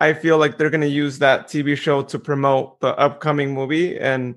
[0.00, 3.98] I feel like they're going to use that TV show to promote the upcoming movie.
[3.98, 4.36] And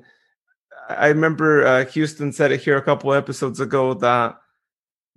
[0.90, 4.38] I remember uh, Houston said it here a couple episodes ago that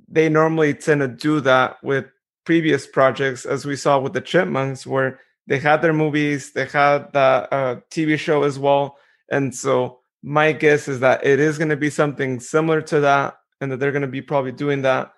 [0.08, 2.06] they normally tend to do that with
[2.44, 5.18] previous projects, as we saw with the Chipmunks, where
[5.48, 8.98] they had their movies, they had the uh, TV show as well.
[9.28, 13.36] And so my guess is that it is going to be something similar to that
[13.60, 15.12] and that they're going to be probably doing that.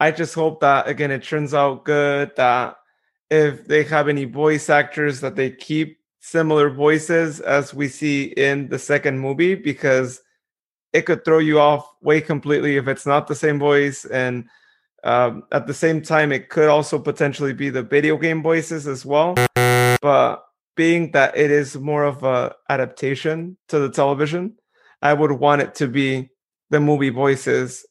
[0.00, 2.76] I just hope that, again, it turns out good, that
[3.30, 8.68] if they have any voice actors, that they keep similar voices as we see in
[8.70, 10.20] the second movie, because
[10.92, 14.04] it could throw you off way completely if it's not the same voice.
[14.04, 14.46] And
[15.04, 19.06] um, at the same time, it could also potentially be the video game voices as
[19.06, 19.36] well.
[20.02, 20.44] But
[20.76, 24.56] being that it is more of a adaptation to the television,
[25.02, 26.30] I would want it to be
[26.70, 27.86] the movie voices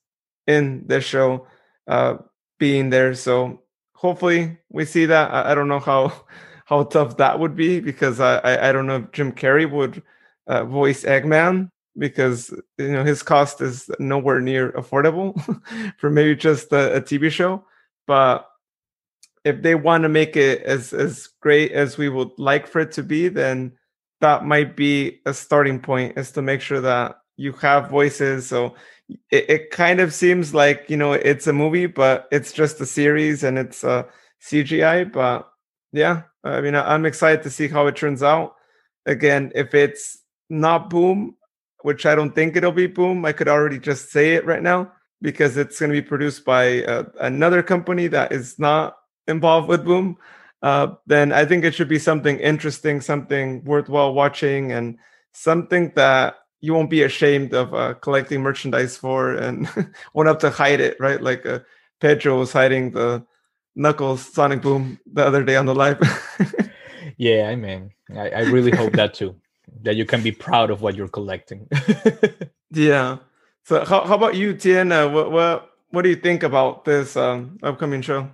[0.47, 1.47] in the show
[1.87, 2.15] uh,
[2.59, 3.13] being there.
[3.13, 3.61] So
[3.95, 5.31] hopefully we see that.
[5.31, 6.13] I, I, don't know how
[6.65, 10.01] how tough that would be because I I, I don't know if Jim Carrey would
[10.47, 15.33] uh, voice Eggman because you know his cost is nowhere near affordable
[15.97, 17.63] for maybe just a, a TV show.
[18.07, 18.47] But
[19.43, 22.91] if they want to make it as as great as we would like for it
[22.93, 23.73] to be, then
[24.21, 28.47] that might be a starting point is to make sure that you have voices.
[28.47, 28.75] So
[29.31, 32.85] it, it kind of seems like you know it's a movie, but it's just a
[32.85, 34.07] series and it's a
[34.41, 35.11] CGI.
[35.11, 35.49] But
[35.91, 38.55] yeah, I mean I'm excited to see how it turns out.
[39.05, 41.35] Again, if it's not Boom,
[41.81, 43.25] which I don't think it'll be Boom.
[43.25, 46.83] I could already just say it right now because it's going to be produced by
[46.83, 48.97] uh, another company that is not
[49.27, 50.17] involved with Boom.
[50.61, 54.97] Uh, then I think it should be something interesting, something worthwhile watching, and
[55.33, 59.67] something that you won't be ashamed of uh, collecting merchandise for and
[60.13, 61.21] won't have to hide it, right?
[61.21, 61.59] Like uh,
[61.99, 63.25] Pedro was hiding the
[63.75, 65.99] Knuckles Sonic Boom the other day on the live.
[67.17, 69.35] yeah, I mean, I, I really hope that too
[69.81, 71.67] that you can be proud of what you're collecting.
[72.71, 73.17] yeah.
[73.65, 75.11] So how, how about you, Tiana?
[75.11, 78.29] What what what do you think about this um, upcoming show?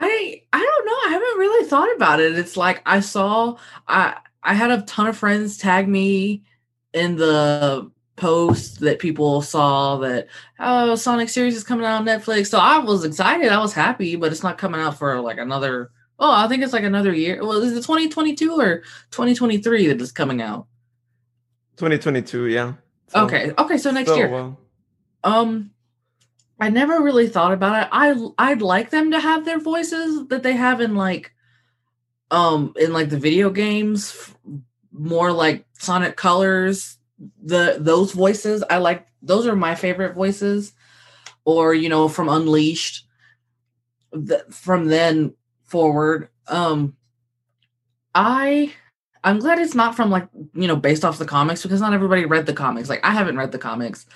[0.00, 0.98] I I don't know.
[1.06, 2.36] I haven't really thought about it.
[2.36, 3.56] It's like I saw
[3.88, 6.42] I I had a ton of friends tag me
[6.92, 10.26] in the post that people saw that
[10.58, 12.48] oh Sonic series is coming out on Netflix.
[12.48, 13.50] So I was excited.
[13.50, 15.90] I was happy, but it's not coming out for like another
[16.22, 17.42] Oh, I think it's like another year.
[17.42, 18.80] Well, is it 2022 or
[19.10, 20.66] 2023 that is coming out?
[21.76, 22.74] 2022, yeah.
[23.08, 23.52] So, okay.
[23.56, 24.28] Okay, so next so year.
[24.28, 24.58] Well.
[25.24, 25.70] Um
[26.60, 27.88] I never really thought about it.
[27.90, 31.32] I I'd like them to have their voices that they have in like
[32.30, 34.32] um in like the video games
[34.92, 36.98] more like Sonic Colors,
[37.42, 38.64] the those voices.
[38.68, 40.72] I like those are my favorite voices
[41.44, 43.06] or you know from Unleashed.
[44.12, 46.28] The, from then forward.
[46.48, 46.96] Um
[48.14, 48.72] I
[49.22, 52.24] I'm glad it's not from like, you know, based off the comics because not everybody
[52.24, 52.88] read the comics.
[52.88, 54.06] Like I haven't read the comics.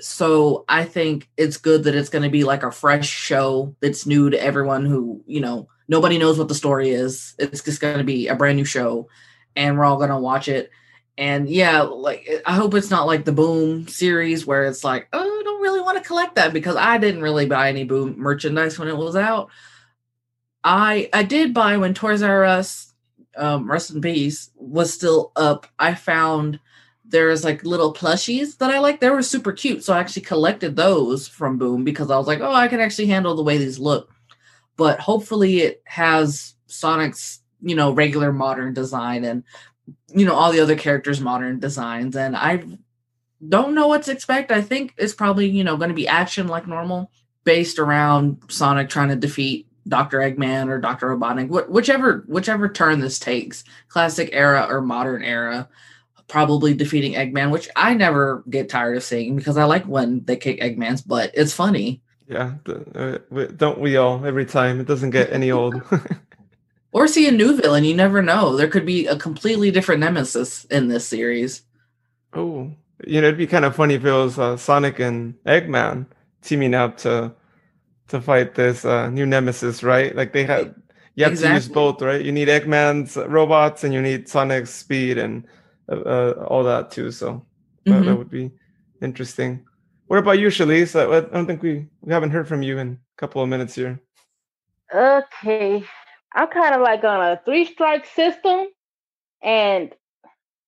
[0.00, 4.06] So I think it's good that it's going to be like a fresh show that's
[4.06, 7.34] new to everyone who, you know, nobody knows what the story is.
[7.38, 9.08] It's just going to be a brand new show
[9.54, 10.70] and we're all going to watch it.
[11.16, 15.20] And yeah, like I hope it's not like the Boom series where it's like, oh,
[15.20, 18.78] I don't really want to collect that because I didn't really buy any Boom merchandise
[18.78, 19.50] when it was out.
[20.64, 22.92] I I did buy when Toys R Us,
[23.36, 25.68] um, rest in peace, was still up.
[25.78, 26.58] I found
[27.14, 28.98] there's like little plushies that I like.
[28.98, 32.40] They were super cute, so I actually collected those from Boom because I was like,
[32.40, 34.12] oh, I can actually handle the way these look.
[34.76, 39.44] But hopefully, it has Sonic's you know regular modern design and
[40.08, 42.16] you know all the other characters modern designs.
[42.16, 42.64] And I
[43.48, 44.50] don't know what to expect.
[44.50, 47.12] I think it's probably you know going to be action like normal
[47.44, 50.18] based around Sonic trying to defeat Dr.
[50.18, 51.16] Eggman or Dr.
[51.16, 55.68] Robotnik, wh- whichever whichever turn this takes, classic era or modern era,
[56.28, 60.36] probably defeating Eggman, which I never get tired of seeing because I like when they
[60.36, 61.30] kick Eggman's butt.
[61.34, 62.02] It's funny.
[62.28, 62.54] Yeah,
[62.94, 63.18] uh,
[63.56, 64.80] don't we all every time?
[64.80, 65.80] It doesn't get any old.
[66.94, 68.56] Or see a new villain, you never know.
[68.56, 71.62] There could be a completely different nemesis in this series.
[72.34, 72.70] oh,
[73.04, 76.06] you know, it'd be kind of funny if it was uh, Sonic and Eggman
[76.40, 77.34] teaming up to
[78.08, 80.14] to fight this uh, new nemesis, right?
[80.14, 80.72] Like they have
[81.16, 82.24] you have to use both, right?
[82.24, 85.44] You need Eggman's robots and you need Sonic's speed and
[85.90, 87.10] uh, uh, all that too.
[87.10, 87.44] So
[87.86, 88.18] that, that Mhm.
[88.18, 88.52] would be
[89.02, 89.64] interesting.
[90.06, 90.94] What about you, Shalise?
[90.98, 93.74] I, I don't think we we haven't heard from you in a couple of minutes
[93.74, 94.00] here.
[94.92, 95.84] Okay.
[96.34, 98.66] I'm kind of like on a three strike system.
[99.42, 99.92] And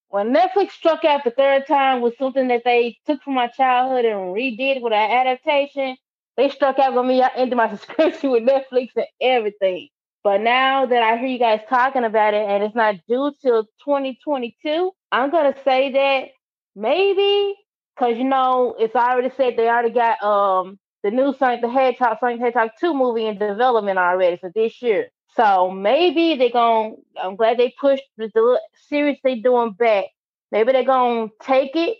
[0.09, 4.05] when Netflix struck out the third time with something that they took from my childhood
[4.05, 5.97] and redid with an adaptation,
[6.37, 7.21] they struck out on me.
[7.21, 9.89] I ended my subscription with Netflix and everything.
[10.23, 13.63] But now that I hear you guys talking about it and it's not due till
[13.85, 16.29] 2022, I'm to say that
[16.75, 17.55] maybe
[17.95, 22.17] because you know it's already said they already got um the new Sonic the Hedgehog,
[22.19, 25.07] Sonic the Hedgehog 2 movie in development already for this year.
[25.35, 30.05] So maybe they're to, I'm glad they pushed the, the series they doing back.
[30.51, 30.83] Maybe they're
[31.29, 31.97] to take it,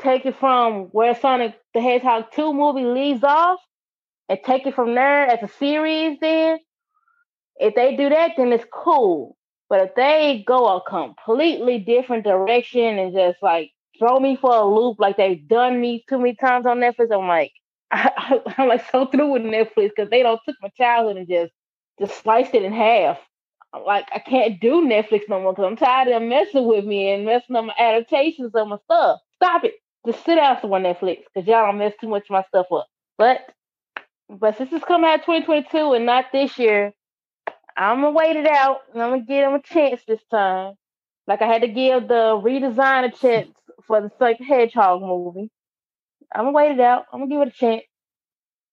[0.00, 3.60] take it from where Sonic the Hedgehog 2 movie leaves off
[4.28, 6.58] and take it from there as a series then.
[7.58, 9.35] If they do that, then it's cool.
[9.68, 14.64] But if they go a completely different direction and just like throw me for a
[14.64, 17.52] loop like they've done me too many times on Netflix, I'm like,
[17.90, 21.52] I, am like so through with Netflix because they don't took my childhood and just
[22.00, 23.18] just sliced it in half.
[23.72, 26.84] I'm like I can't do Netflix no more because I'm tired of them messing with
[26.84, 29.20] me and messing up my adaptations of my stuff.
[29.36, 29.74] Stop it.
[30.06, 32.86] Just sit down somewhere Netflix because y'all don't mess too much of my stuff up.
[33.18, 33.40] But
[34.28, 36.92] but since it's coming out 2022 and not this year,
[37.76, 40.74] I'm gonna wait it out and I'm gonna give them a chance this time.
[41.26, 43.50] Like I had to give the redesign a chance
[43.86, 45.50] for the Sonic Hedgehog movie.
[46.34, 47.04] I'm gonna wait it out.
[47.12, 47.82] I'm gonna give it a chance.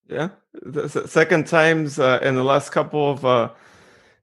[0.08, 3.50] Yeah, the second times uh, in the last couple of uh,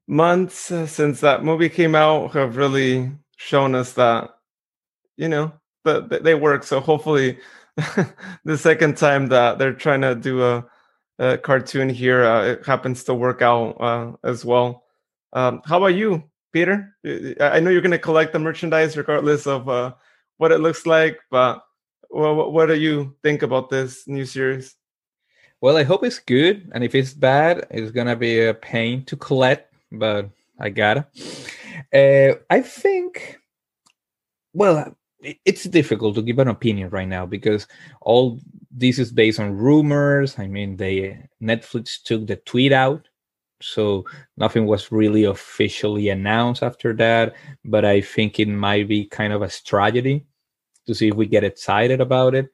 [0.07, 4.29] months uh, since that movie came out have really shown us that
[5.17, 5.51] you know
[5.85, 6.63] that that they work.
[6.63, 7.39] So hopefully,
[8.45, 10.65] the second time that they're trying to do a,
[11.21, 14.83] a cartoon here, uh, it happens to work out uh, as well.
[15.33, 16.95] Um, how about you, Peter?
[17.39, 19.93] I know you're going to collect the merchandise regardless of uh,
[20.37, 21.63] what it looks like, but
[22.09, 24.75] what do you think about this new series?
[25.61, 29.15] Well, I hope it's good, and if it's bad, it's gonna be a pain to
[29.15, 29.71] collect.
[29.91, 31.05] But I gotta.
[31.93, 33.37] Uh, I think.
[34.53, 37.67] Well, it's difficult to give an opinion right now because
[38.01, 38.39] all
[38.71, 40.39] this is based on rumors.
[40.39, 43.07] I mean, they Netflix took the tweet out,
[43.61, 44.05] so
[44.37, 47.35] nothing was really officially announced after that.
[47.65, 50.25] But I think it might be kind of a strategy
[50.87, 52.49] to see if we get excited about it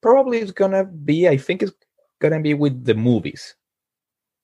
[0.00, 1.72] probably it's gonna be i think it's
[2.20, 3.54] gonna be with the movies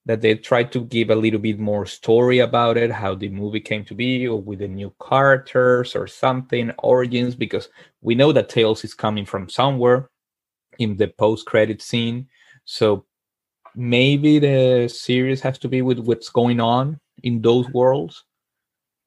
[0.06, 3.60] that they try to give a little bit more story about it how the movie
[3.60, 7.68] came to be or with the new characters or something origins because
[8.00, 10.08] we know that tails is coming from somewhere
[10.78, 12.26] in the post-credit scene.
[12.64, 13.04] So
[13.74, 18.24] maybe the series has to be with what's going on in those worlds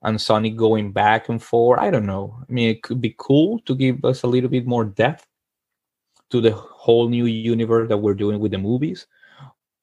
[0.03, 1.79] and sonic going back and forth.
[1.79, 2.37] I don't know.
[2.47, 5.25] I mean it could be cool to give us a little bit more depth
[6.29, 9.07] to the whole new universe that we're doing with the movies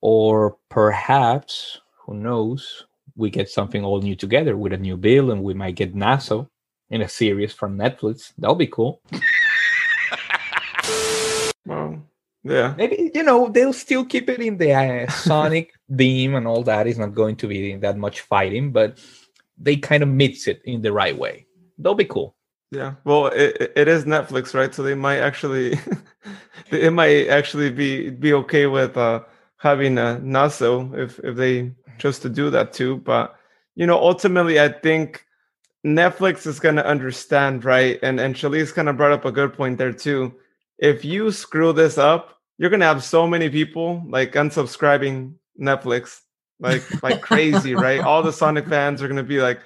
[0.01, 2.86] or perhaps who knows
[3.16, 6.48] we get something all new together with a new bill and we might get Nazo
[6.90, 8.32] in a series from netflix.
[8.38, 9.03] That'll be cool.
[11.66, 12.03] Well,
[12.42, 12.74] yeah.
[12.76, 16.86] maybe you know they'll still keep it in the uh, sonic theme and all that.
[16.86, 18.98] Is not going to be that much fighting but
[19.59, 21.46] they kind of mix it in the right way.
[21.78, 22.34] They'll be cool.
[22.72, 24.74] Yeah, well, it, it- it is Netflix, right?
[24.74, 25.78] So they might actually,
[26.70, 29.20] it might actually be be okay with uh,
[29.61, 32.96] having a Nazo if if they chose to do that too.
[32.96, 33.36] But
[33.76, 35.24] you know, ultimately, I think
[35.86, 37.98] Netflix is going to understand, right?
[38.02, 40.34] And and Shalise kind of brought up a good point there too.
[40.78, 46.20] If you screw this up, you're going to have so many people like unsubscribing Netflix
[46.58, 48.00] like like crazy, right?
[48.00, 49.61] All the Sonic fans are going to be like.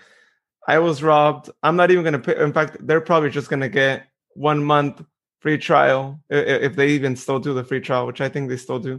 [0.66, 1.50] I was robbed.
[1.62, 2.42] I'm not even going to pay.
[2.42, 5.04] In fact, they're probably just going to get one month
[5.40, 8.78] free trial if they even still do the free trial, which I think they still
[8.78, 8.98] do.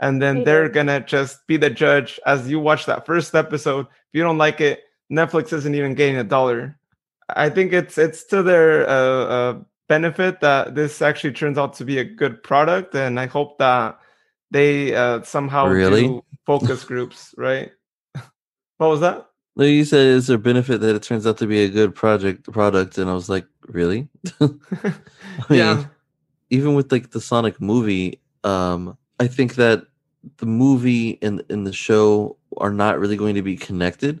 [0.00, 3.86] And then they're going to just be the judge as you watch that first episode.
[3.86, 6.78] If you don't like it, Netflix isn't even getting a dollar.
[7.30, 11.84] I think it's it's to their uh, uh, benefit that this actually turns out to
[11.84, 13.98] be a good product, and I hope that
[14.50, 16.02] they uh, somehow Really?
[16.06, 17.72] do focus groups, right?
[18.78, 19.26] what was that?
[19.56, 21.94] No, you said is there a benefit that it turns out to be a good
[21.94, 24.08] project product, and I was like, really?
[24.40, 24.46] I
[25.50, 25.84] mean, Yeah.
[26.50, 29.87] even with like the Sonic movie, um, I think that
[30.38, 34.20] the movie and and the show are not really going to be connected.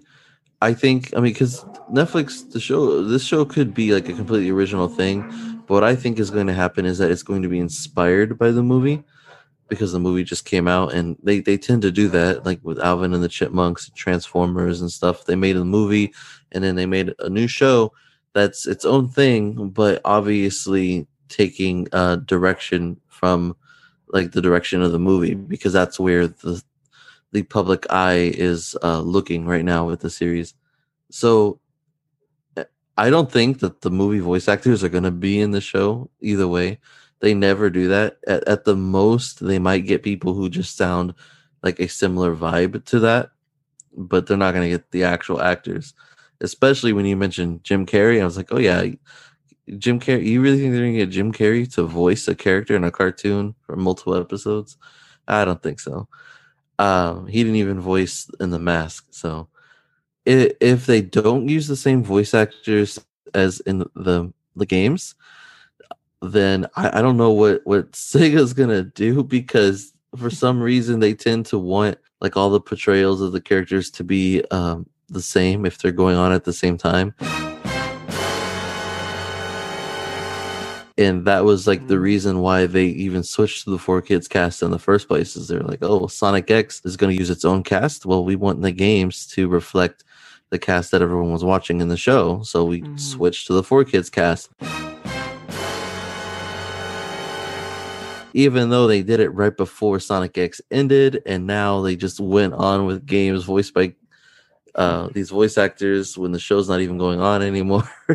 [0.60, 4.50] I think, I mean, because Netflix, the show, this show could be like a completely
[4.50, 5.22] original thing,
[5.68, 8.36] but what I think is going to happen is that it's going to be inspired
[8.38, 9.04] by the movie
[9.68, 12.80] because the movie just came out and they, they tend to do that like with
[12.80, 16.12] alvin and the chipmunks transformers and stuff they made a movie
[16.52, 17.92] and then they made a new show
[18.32, 23.54] that's its own thing but obviously taking uh direction from
[24.10, 26.62] like the direction of the movie because that's where the
[27.32, 30.54] the public eye is uh looking right now with the series
[31.10, 31.60] so
[32.56, 32.64] uh,
[32.96, 36.10] I don't think that the movie voice actors are going to be in the show
[36.20, 36.78] either way.
[37.20, 38.18] They never do that.
[38.26, 41.14] At, at the most, they might get people who just sound
[41.62, 43.30] like a similar vibe to that,
[43.96, 45.94] but they're not going to get the actual actors.
[46.40, 48.84] Especially when you mentioned Jim Carrey, I was like, oh yeah,
[49.76, 50.24] Jim Carrey.
[50.26, 53.54] You really think they're to get Jim Carrey to voice a character in a cartoon
[53.62, 54.76] for multiple episodes?
[55.26, 56.08] I don't think so.
[56.78, 59.48] Um, he didn't even voice in The Mask, so
[60.26, 62.98] i- if they don't use the same voice actors
[63.34, 65.14] as in the the games,
[66.22, 71.14] then I, I don't know what what Sega's gonna do because for some reason they
[71.14, 75.66] tend to want like all the portrayals of the characters to be um, the same
[75.66, 77.14] if they're going on at the same time.
[80.98, 82.02] And that was like the mm.
[82.02, 85.36] reason why they even switched to the four kids cast in the first place.
[85.36, 88.04] Is they're like, oh, Sonic X is going to use its own cast.
[88.04, 90.02] Well, we want the games to reflect
[90.50, 92.98] the cast that everyone was watching in the show, so we mm.
[92.98, 94.50] switched to the four kids cast.
[98.34, 102.54] Even though they did it right before Sonic X ended, and now they just went
[102.54, 103.94] on with games voiced by
[104.74, 107.88] uh, these voice actors when the show's not even going on anymore.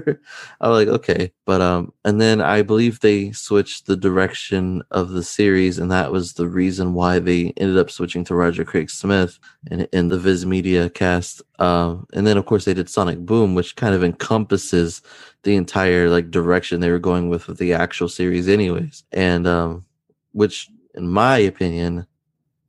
[0.62, 5.24] I'm like, okay, but um, and then I believe they switched the direction of the
[5.24, 9.40] series, and that was the reason why they ended up switching to Roger Craig Smith
[9.70, 11.42] in, in the Viz Media cast.
[11.60, 15.02] Um, and then of course they did Sonic Boom, which kind of encompasses
[15.44, 19.86] the entire like direction they were going with the actual series, anyways, and um,
[20.32, 22.06] which in my opinion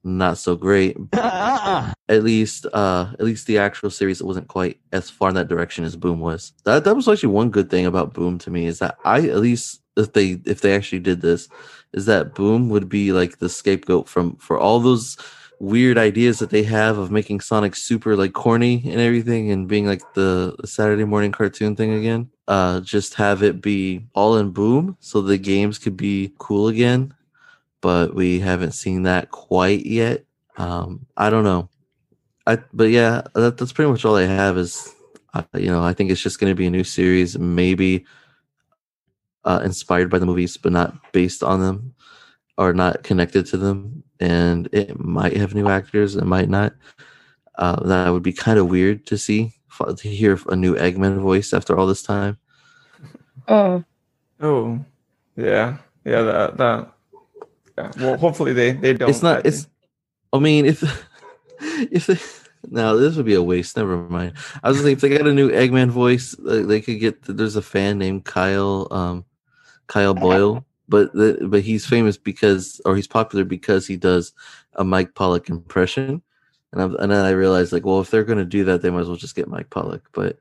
[0.05, 0.97] not so great.
[1.13, 5.85] at least, uh, at least the actual series wasn't quite as far in that direction
[5.85, 6.53] as Boom was.
[6.65, 9.39] That that was actually one good thing about Boom to me is that I at
[9.39, 11.49] least if they if they actually did this,
[11.93, 15.17] is that Boom would be like the scapegoat from for all those
[15.61, 19.87] weird ideas that they have of making Sonic super like corny and everything and being
[19.87, 22.29] like the Saturday morning cartoon thing again.
[22.47, 27.15] Uh, just have it be all in Boom so the games could be cool again
[27.85, 30.25] but we haven't seen that quite yet.
[30.57, 31.69] Um, I don't know.
[32.47, 34.57] I but yeah, that, that's pretty much all I have.
[34.57, 34.91] Is
[35.35, 38.07] uh, you know I think it's just going to be a new series, maybe
[39.45, 41.95] uh, inspired by the movies, but not based on them
[42.57, 46.73] or not connected to them, and it might have new actors, it might not.
[47.57, 49.53] Uh, that would be kind of weird to see
[49.99, 52.39] to hear a new Eggman voice after all this time.
[53.47, 53.85] Mm.
[54.41, 54.85] Oh,
[55.37, 55.77] yeah,
[56.07, 56.23] yeah.
[56.23, 56.94] That that.
[57.79, 57.91] Yeah.
[57.99, 59.11] Well, hopefully they they don't.
[59.11, 59.67] it's not it's
[60.33, 60.83] i mean if
[61.91, 62.19] if they
[62.71, 65.33] no this would be a waste never mind i was thinking if they got a
[65.33, 69.25] new eggman voice uh, they could get there's a fan named kyle um
[69.87, 74.33] kyle boyle but the, but he's famous because or he's popular because he does
[74.75, 76.23] a mike pollock impression
[76.73, 78.91] and, i and then i realized like well if they're going to do that they
[78.91, 80.39] might as well just get mike pollock but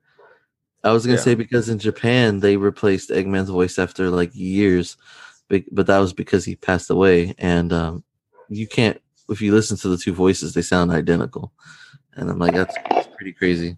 [0.84, 1.24] i was going to Yeah.
[1.26, 4.98] say because in japan they replaced eggman's voice after like years
[5.50, 8.04] but, that was because he passed away and um
[8.50, 11.54] you can't if you listen to the two voices they sound identical
[12.16, 13.78] and i'm like that's, that's pretty crazy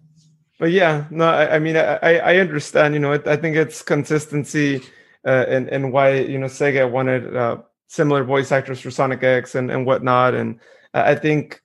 [0.58, 2.94] But yeah, no, I, I mean, I, I understand.
[2.94, 4.80] You know, it, I think it's consistency,
[5.26, 7.58] uh, and and why you know Sega wanted uh,
[7.88, 10.58] similar voice actors for Sonic X and and whatnot, and
[10.94, 11.60] I I think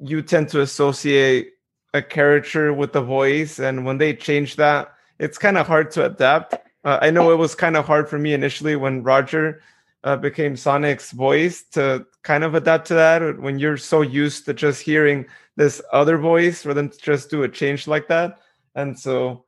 [0.00, 1.50] you tend to associate
[1.94, 6.04] a character with the voice, and when they change that, it's kind of hard to
[6.04, 6.56] adapt.
[6.84, 9.62] Uh, I know it was kind of hard for me initially when Roger
[10.04, 14.54] uh, became Sonic's voice to kind of adapt to that when you're so used to
[14.54, 15.26] just hearing
[15.56, 18.38] this other voice for them to just do a change like that.
[18.74, 19.44] And so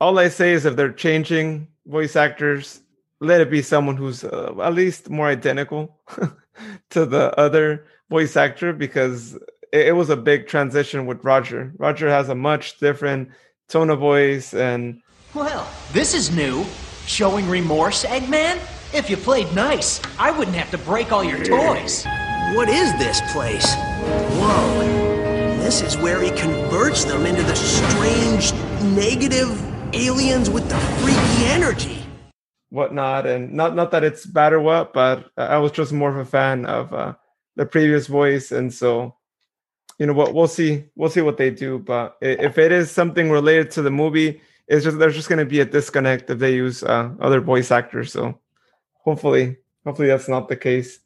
[0.00, 2.80] all I say is if they're changing voice actors,
[3.20, 5.98] let it be someone who's uh, at least more identical
[6.90, 9.34] to the other voice actor because
[9.72, 11.72] it, it was a big transition with Roger.
[11.76, 13.28] Roger has a much different
[13.68, 15.02] tone of voice and
[15.38, 16.64] Well, this is new.
[17.06, 18.56] Showing remorse, Eggman?
[18.92, 22.04] If you played nice, I wouldn't have to break all your toys.
[22.56, 23.72] What is this place?
[24.34, 24.80] Whoa.
[25.58, 29.48] This is where he converts them into the strange, negative
[29.94, 32.04] aliens with the freaky energy.
[32.70, 36.16] whatnot and not not that it's bad or what but i was just more of
[36.18, 37.14] a fan of uh
[37.56, 39.14] the previous voice and so
[39.98, 43.30] you know what we'll see we'll see what they do but if it is something
[43.30, 46.54] related to the movie it's just there's just going to be a disconnect if they
[46.54, 48.38] use uh other voice actors so
[48.92, 51.00] hopefully hopefully that's not the case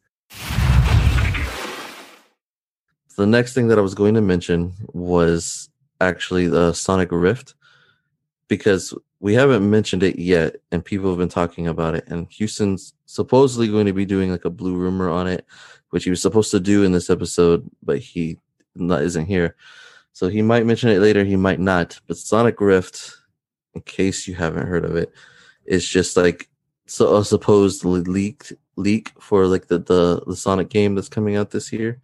[3.16, 5.68] The next thing that I was going to mention was
[6.00, 7.54] actually the Sonic Rift
[8.48, 12.94] because we haven't mentioned it yet and people have been talking about it and Houston's
[13.04, 15.46] supposedly going to be doing like a blue rumor on it
[15.90, 18.38] which he was supposed to do in this episode but he
[18.74, 19.56] not, isn't here.
[20.14, 22.00] So he might mention it later, he might not.
[22.06, 23.21] But Sonic Rift
[23.74, 25.12] in case you haven't heard of it,
[25.64, 26.48] it is just like
[26.86, 31.50] so a supposed leaked leak for like the, the the Sonic game that's coming out
[31.50, 32.00] this year.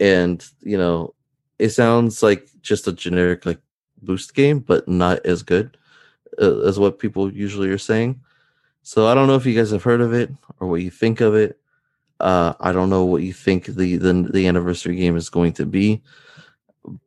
[0.00, 1.14] And you know
[1.58, 3.58] it sounds like just a generic like
[4.02, 5.76] boost game but not as good
[6.40, 8.20] uh, as what people usually are saying.
[8.82, 10.30] So i don't know if you guys have heard of it
[10.60, 11.58] or what you think of it.
[12.20, 15.66] Uh i don't know what you think the the, the anniversary game is going to
[15.66, 16.02] be.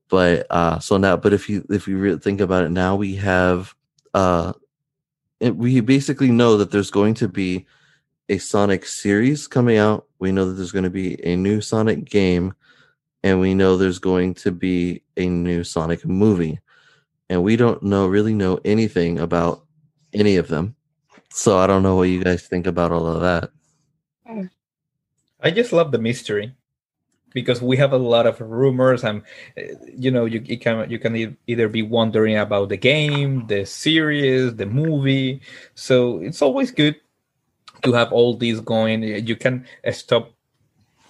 [0.09, 3.15] But uh so now but if you if you really think about it now we
[3.15, 3.75] have
[4.13, 4.53] uh
[5.39, 7.65] it, we basically know that there's going to be
[8.27, 12.05] a sonic series coming out we know that there's going to be a new sonic
[12.05, 12.53] game
[13.23, 16.59] and we know there's going to be a new Sonic movie.
[17.29, 19.65] And we don't know really know anything about
[20.13, 20.75] any of them.
[21.31, 23.51] So I don't know what you guys think about all of that.
[25.41, 26.53] I just love the mystery
[27.33, 29.21] because we have a lot of rumors and
[29.57, 29.61] uh,
[29.95, 34.55] you know you, you can you can either be wondering about the game, the series,
[34.55, 35.41] the movie.
[35.75, 36.95] So it's always good
[37.83, 39.03] to have all these going.
[39.03, 40.33] You can stop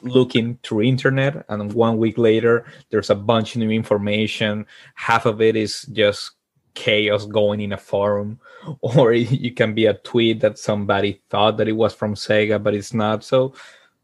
[0.02, 4.66] looking through internet and one week later there's a bunch of new information
[4.96, 6.32] half of it is just
[6.74, 8.40] chaos going in a forum
[8.82, 12.74] or you can be a tweet that somebody thought that it was from sega but
[12.74, 13.54] it's not so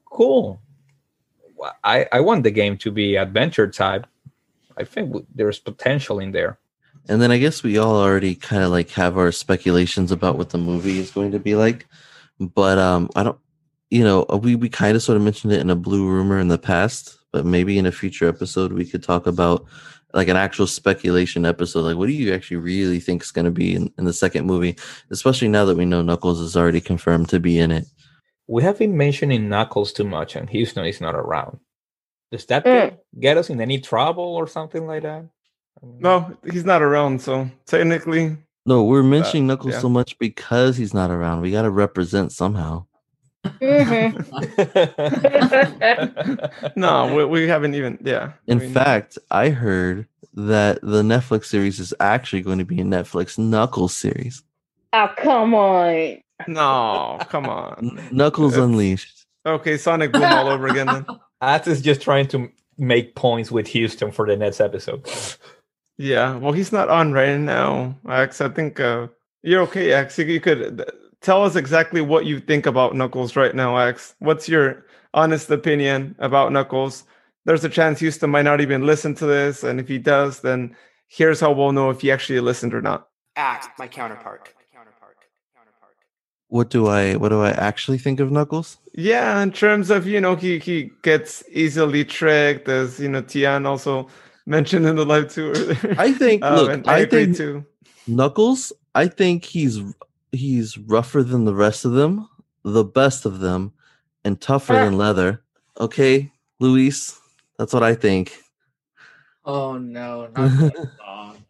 [0.05, 0.59] cool
[1.84, 4.05] i i want the game to be adventure type
[4.78, 6.57] i think there's potential in there
[7.07, 10.49] And then I guess we all already kind of like have our speculations about what
[10.49, 11.86] the movie is going to be like.
[12.39, 13.38] But um I don't
[13.91, 16.39] you know, uh, we we kind of sort of mentioned it in a blue rumor
[16.39, 19.66] in the past, but maybe in a future episode we could talk about
[20.13, 21.86] like an actual speculation episode.
[21.86, 24.47] Like what do you actually really think is going to be in, in the second
[24.47, 24.76] movie,
[25.11, 27.86] especially now that we know Knuckles is already confirmed to be in it.
[28.47, 31.59] We have been mentioning knuckles too much and houston is not around
[32.31, 32.89] does that mm.
[32.89, 35.25] get, get us in any trouble or something like that
[35.99, 39.79] no he's not around so technically No, we're uh, mentioning Knuckles yeah.
[39.79, 41.41] so much because he's not around.
[41.41, 42.85] We got to represent somehow.
[43.45, 44.17] Mm-hmm.
[46.79, 51.45] no we, we haven't even yeah In I mean, fact, I heard that the Netflix
[51.45, 54.41] series is actually going to be a Netflix Knuckles series.
[54.93, 56.17] Oh, come on.
[56.47, 59.25] No come on Knuckles That's- Unleashed.
[59.45, 61.05] okay sonic boom all over again then
[61.41, 65.07] At is just trying to make points with Houston for the next episode.
[65.97, 68.39] Yeah, well, he's not on right now, X.
[68.41, 69.07] I think uh,
[69.43, 70.17] you're okay, X.
[70.17, 70.86] You, you could uh,
[71.21, 74.15] tell us exactly what you think about Knuckles right now, X.
[74.19, 77.03] What's your honest opinion about Knuckles?
[77.43, 80.75] There's a chance Houston might not even listen to this, and if he does, then
[81.07, 83.09] here's how we'll know if he actually listened or not.
[83.36, 84.53] Act my counterpart.
[86.49, 88.77] What do I what do I actually think of Knuckles?
[88.93, 93.65] Yeah, in terms of you know he he gets easily tricked, as you know Tien
[93.65, 94.07] also
[94.45, 95.53] mentioned in the live tour.
[95.97, 97.65] I think Um, look, and I, agree think too.
[98.07, 99.81] Knuckles, I think he's
[100.31, 102.29] he's rougher than the rest of them,
[102.63, 103.73] the best of them,
[104.23, 105.41] and tougher than leather.
[105.79, 107.19] Okay, Luis,
[107.57, 108.37] that's what I think.
[109.45, 111.37] Oh no, not.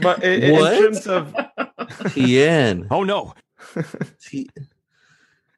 [0.00, 1.34] But in, in terms of
[2.12, 2.86] Tien.
[2.90, 3.34] Oh no.
[4.20, 4.48] T-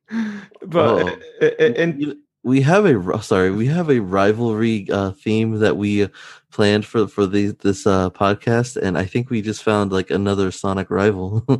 [0.67, 1.19] but Oh.
[1.43, 6.09] i- i- we have a sorry we have a rivalry uh theme that we uh,
[6.53, 10.51] planned for for the this uh podcast and i think we just found like another
[10.51, 11.45] sonic rival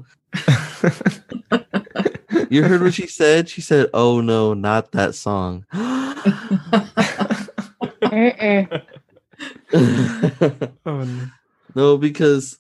[2.49, 5.65] you heard what she said she said oh no not that song
[8.03, 8.83] Mm-mm.
[10.87, 11.27] oh, no.
[11.75, 12.59] no because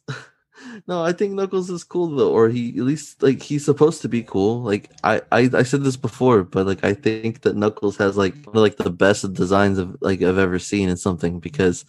[0.87, 4.09] no i think knuckles is cool though or he at least like he's supposed to
[4.09, 7.97] be cool like I, I i said this before but like i think that knuckles
[7.97, 11.41] has like one of like the best designs of like i've ever seen in something
[11.41, 11.85] because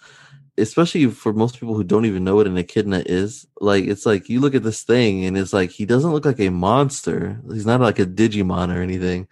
[0.57, 4.29] especially for most people who don't even know what an echidna is like it's like
[4.29, 7.65] you look at this thing and it's like he doesn't look like a monster he's
[7.65, 9.27] not like a digimon or anything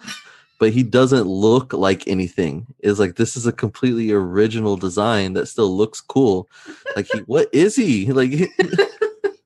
[0.60, 2.66] but he doesn't look like anything.
[2.80, 6.50] It's like this is a completely original design that still looks cool.
[6.96, 8.12] Like he, what is he?
[8.12, 8.32] Like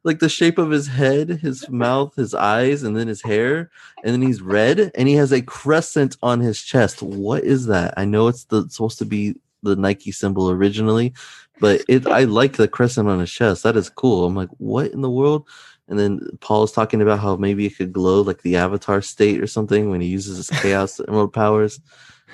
[0.03, 3.69] like the shape of his head, his mouth, his eyes, and then his hair,
[4.03, 7.01] and then he's red, and he has a crescent on his chest.
[7.01, 7.93] What is that?
[7.97, 11.13] I know it's the supposed to be the Nike symbol originally,
[11.59, 13.63] but it I like the crescent on his chest.
[13.63, 14.25] That is cool.
[14.25, 15.47] I'm like, what in the world?
[15.87, 19.41] And then Paul is talking about how maybe it could glow like the Avatar state
[19.41, 21.79] or something when he uses his Chaos Emerald powers,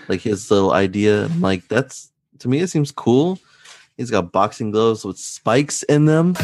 [0.08, 1.26] like his little idea.
[1.26, 3.40] I'm like, that's to me, it seems cool.
[3.98, 6.36] He's got boxing gloves with spikes in them.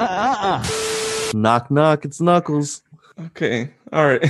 [1.34, 2.82] knock knock, it's Knuckles.
[3.26, 3.70] Okay.
[3.92, 4.24] All right.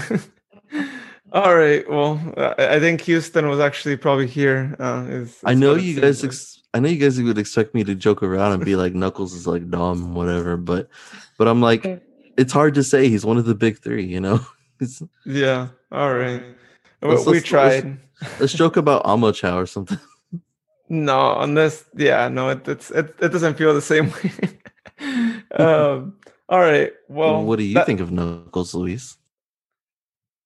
[1.32, 1.88] All right.
[1.88, 4.74] Well, I I think Houston was actually probably here.
[4.80, 6.24] Uh, is, I know you guys.
[6.24, 9.32] Ex- I know you guys would expect me to joke around and be like Knuckles
[9.34, 10.56] is like dumb, whatever.
[10.56, 10.88] But,
[11.38, 12.02] but I'm like,
[12.36, 13.08] it's hard to say.
[13.08, 14.40] He's one of the big three, you know.
[15.26, 15.68] Yeah.
[15.92, 16.42] All right.
[17.02, 17.98] We, let's- we let's- tried.
[18.22, 19.98] Let's, let's joke about Omochao or something.
[20.88, 24.32] No, unless yeah, no, it it's it, it doesn't feel the same way.
[25.58, 26.16] Um,
[26.48, 26.92] all right.
[27.08, 29.16] Well, what do you that- think of Knuckles, Luis?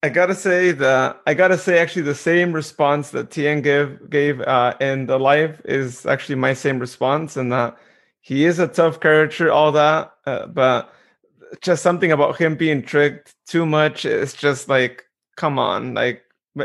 [0.02, 4.42] I gotta say that I gotta say actually the same response that Tien gave gave
[4.42, 7.78] uh, in the live is actually my same response, and that
[8.20, 10.92] he is a tough character, all that, uh, but
[11.62, 14.04] just something about him being tricked too much.
[14.04, 15.04] It's just like,
[15.36, 16.22] come on, like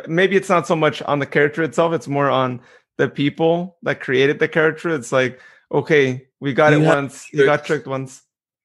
[0.08, 2.60] maybe it's not so much on the character itself; it's more on
[2.98, 4.90] the people that created the character.
[4.90, 5.40] It's like,
[5.72, 8.22] okay, we got You it once, he got tricked once,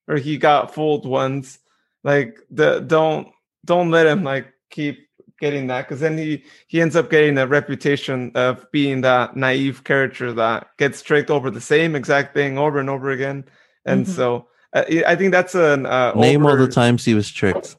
[0.07, 1.59] or he got fooled once.
[2.03, 3.27] Like the don't
[3.65, 4.99] don't let him like keep
[5.39, 9.83] getting that because then he he ends up getting a reputation of being that naive
[9.83, 13.43] character that gets tricked over the same exact thing over and over again
[13.85, 14.09] and Mhm.
[14.09, 17.75] so uh, I- think that's an uh Name all the times he was tricked.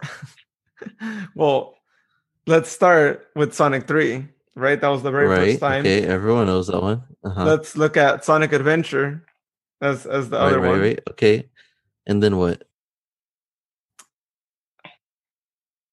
[1.34, 1.74] well
[2.46, 5.50] let's start with sonic 3 right that was the very right?
[5.52, 7.02] first time Okay, everyone knows that one.
[7.24, 7.44] Uh-huh.
[7.44, 9.24] let's look at sonic adventure
[9.80, 11.00] as as the right, other right, one right.
[11.10, 11.48] Okay,
[12.06, 12.62] and then what?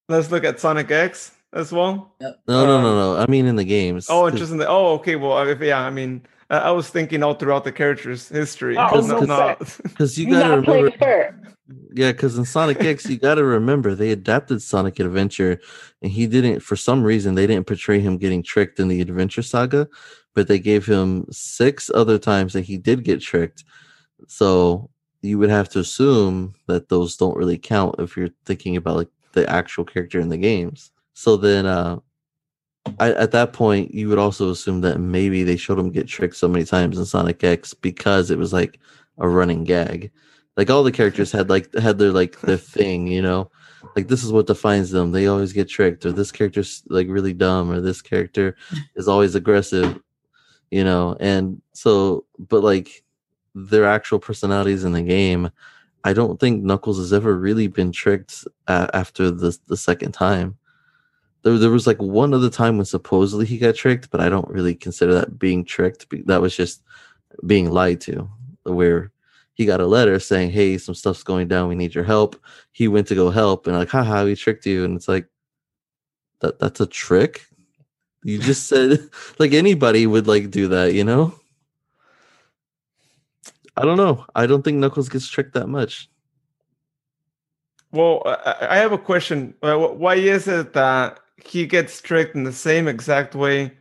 [0.08, 3.18] let's look at sonic x as well No, no, no, no.
[3.22, 4.08] I mean in the games.
[4.10, 5.16] Oh, and 'Cause- just in the oh, okay.
[5.16, 8.78] Well, if, yeah, I mean, I, I was thinking all throughout the character's history.
[8.78, 11.36] Oh, Cause no, no, no- Because you gotta remember,
[11.94, 15.60] yeah, because in Sonic X, you gotta remember they adapted Sonic Adventure,
[16.02, 16.62] and he didn't.
[16.62, 19.88] For some reason, they didn't portray him getting tricked in the Adventure Saga,
[20.34, 23.64] but they gave him six other times that he did get tricked.
[24.28, 24.90] So
[25.22, 29.10] you would have to assume that those don't really count if you're thinking about like
[29.34, 30.92] the actual character in the games.
[31.14, 32.00] So then, uh,
[33.00, 36.38] I, at that point, you would also assume that maybe they showed him get tricked
[36.38, 38.80] so many times in Sonic X because it was like
[39.18, 40.12] a running gag.
[40.58, 43.52] Like all the characters had like had their like their thing, you know.
[43.96, 45.12] Like this is what defines them.
[45.12, 48.56] They always get tricked, or this character's like really dumb, or this character
[48.96, 50.00] is always aggressive,
[50.72, 51.16] you know.
[51.20, 53.04] And so, but like
[53.68, 55.52] their actual personalities in the game,
[56.04, 60.58] I don't think Knuckles has ever really been tricked uh, after the the second time.
[61.44, 64.50] There, there was like one other time when supposedly he got tricked, but I don't
[64.50, 66.06] really consider that being tricked.
[66.28, 66.84] That was just
[67.46, 68.30] being lied to,
[68.64, 69.12] where
[69.54, 71.70] he got a letter saying, "Hey, some stuff's going down.
[71.70, 72.38] We need your help."
[72.72, 74.86] He went to go help, and like, haha, we tricked you.
[74.86, 75.28] And it's like,
[76.42, 77.46] that that's a trick.
[78.24, 79.00] You just said
[79.40, 81.34] like anybody would like do that, you know.
[83.80, 84.26] I don't know.
[84.36, 86.10] I don't think Knuckles gets tricked that much.
[87.92, 89.54] well, I, I have a question.
[89.62, 93.72] Uh, Why is it that he gets tricked in the same exact way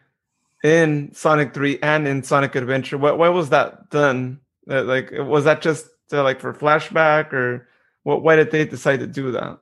[0.64, 2.98] in Sonic Three and in Sonic Adventure?
[2.98, 4.40] Why, why was that done?
[4.70, 7.68] Uh, like, was that just uh, like for flashback, or
[8.04, 8.22] what?
[8.22, 9.58] Why did they decide to do that?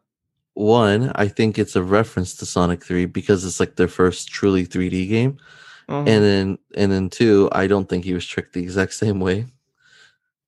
[0.55, 4.67] One, I think it's a reference to Sonic 3 because it's like their first truly
[4.67, 5.37] 3D game.
[5.89, 5.99] Uh-huh.
[5.99, 9.47] And then and then two, I don't think he was tricked the exact same way.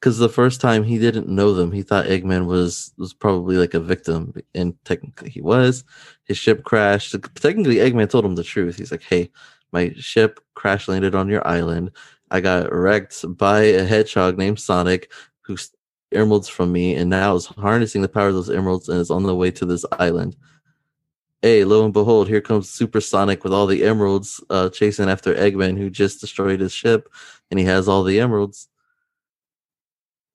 [0.00, 1.72] Cause the first time he didn't know them.
[1.72, 5.82] He thought Eggman was was probably like a victim, and technically he was.
[6.24, 7.16] His ship crashed.
[7.34, 8.76] Technically, Eggman told him the truth.
[8.76, 9.30] He's like, "Hey,
[9.72, 11.90] my ship crash landed on your island.
[12.30, 15.56] I got wrecked by a hedgehog named Sonic, who
[16.12, 19.24] emeralds from me, and now is harnessing the power of those emeralds and is on
[19.24, 20.36] the way to this island."
[21.42, 25.34] Hey, lo and behold, here comes Super Sonic with all the emeralds, uh, chasing after
[25.34, 27.08] Eggman, who just destroyed his ship,
[27.50, 28.68] and he has all the emeralds.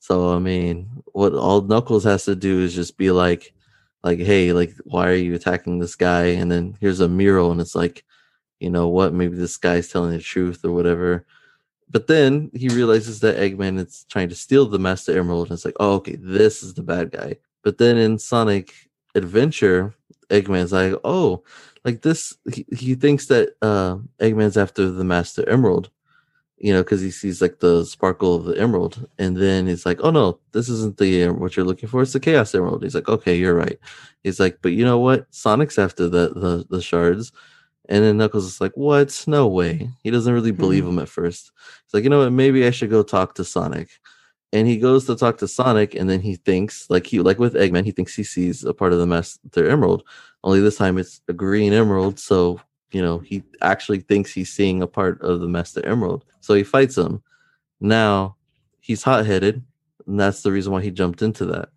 [0.04, 3.54] So I mean, what all Knuckles has to do is just be like,
[4.04, 6.26] like, hey, like, why are you attacking this guy?
[6.26, 8.04] And then here's a mural, and it's like,
[8.60, 9.14] you know what?
[9.14, 11.26] Maybe this guy's telling the truth or whatever.
[11.90, 15.64] But then he realizes that Eggman is trying to steal the Master Emerald, and it's
[15.64, 17.38] like, oh, okay, this is the bad guy.
[17.64, 18.74] But then in Sonic
[19.16, 19.96] Adventure,
[20.30, 21.46] Eggman's like, oh,
[21.86, 22.36] like this.
[22.54, 25.92] He, he thinks that uh, Eggman's after the Master Emerald,
[26.64, 30.00] you know, because he sees like the sparkle of the emerald, and then he's like,
[30.02, 32.02] oh no, this isn't the uh, what you're looking for.
[32.02, 32.84] It's the Chaos Emerald.
[32.84, 33.78] He's like, okay, you're right.
[34.24, 35.28] He's like, but you know what?
[35.30, 37.34] Sonic's after the the, the shards.
[37.90, 39.26] And then Knuckles is like, "What?
[39.28, 41.52] No way." He doesn't really believe him at first.
[41.86, 42.32] He's like, "You know what?
[42.32, 43.90] Maybe I should go talk to Sonic."
[44.54, 47.56] And he goes to talk to Sonic, and then he thinks, like he like with
[47.56, 50.04] Eggman, he thinks he sees a part of the Master Emerald.
[50.46, 52.62] Only this time it's a green emerald, so
[52.94, 56.26] you know he actually thinks he's seeing a part of the Master Emerald.
[56.42, 57.22] So he fights him.
[57.80, 58.38] Now
[58.80, 59.64] he's hot headed,
[60.08, 61.70] and that's the reason why he jumped into that.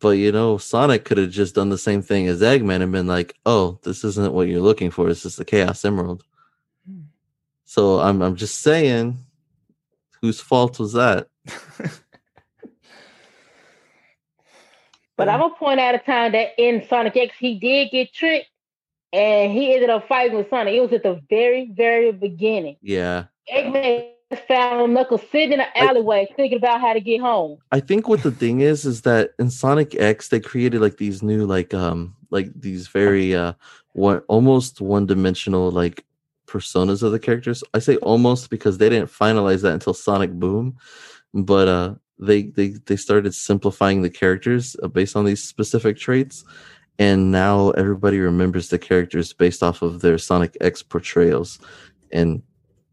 [0.00, 3.06] But you know, Sonic could have just done the same thing as Eggman and been
[3.06, 5.08] like, "Oh, this isn't what you're looking for.
[5.08, 6.24] This is the Chaos Emerald."
[6.88, 7.02] Hmm.
[7.64, 9.18] So I'm I'm just saying,
[10.20, 11.28] whose fault was that?
[15.18, 18.50] But I'm gonna point out a time that in Sonic X he did get tricked
[19.12, 20.74] and he ended up fighting with Sonic.
[20.74, 22.76] It was at the very, very beginning.
[22.82, 24.12] Yeah, Eggman
[24.46, 27.58] found Knuckles sitting in an alleyway thinking about how to get home.
[27.72, 31.22] I think what the thing is is that in Sonic X they created like these
[31.22, 33.54] new like um like these very uh
[33.92, 36.04] one almost one dimensional like
[36.46, 37.64] personas of the characters.
[37.74, 40.76] I say almost because they didn't finalize that until Sonic Boom,
[41.32, 46.44] but uh they they they started simplifying the characters uh, based on these specific traits
[46.98, 51.58] and now everybody remembers the characters based off of their Sonic X portrayals.
[52.10, 52.42] And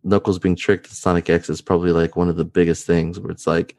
[0.04, 3.32] Knuckles being tricked in Sonic X is probably like one of the biggest things where
[3.32, 3.76] it's like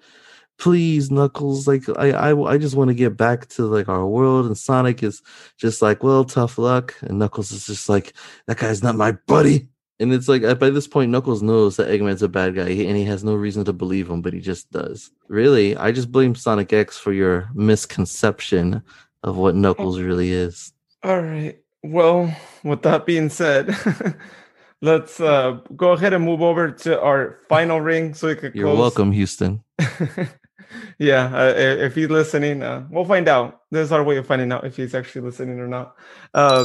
[0.58, 4.46] please Knuckles like I I, I just want to get back to like our world.
[4.46, 5.22] And Sonic is
[5.56, 6.94] just like well tough luck.
[7.02, 8.14] And Knuckles is just like
[8.46, 9.68] that guy's not my buddy.
[9.98, 13.04] And it's like by this point Knuckles knows that Eggman's a bad guy and he
[13.04, 15.10] has no reason to believe him but he just does.
[15.28, 18.82] Really I just blame Sonic X for your misconception
[19.22, 21.58] of what Knuckles really is All right.
[21.82, 23.76] Well, with that being said,
[24.82, 28.66] let's uh, go ahead and move over to our final ring so we could you're
[28.66, 28.78] close.
[28.78, 29.62] welcome Houston
[30.98, 33.62] yeah, uh, if he's listening, uh, we'll find out.
[33.70, 35.94] This is our way of finding out if he's actually listening or not.
[36.32, 36.64] Uh,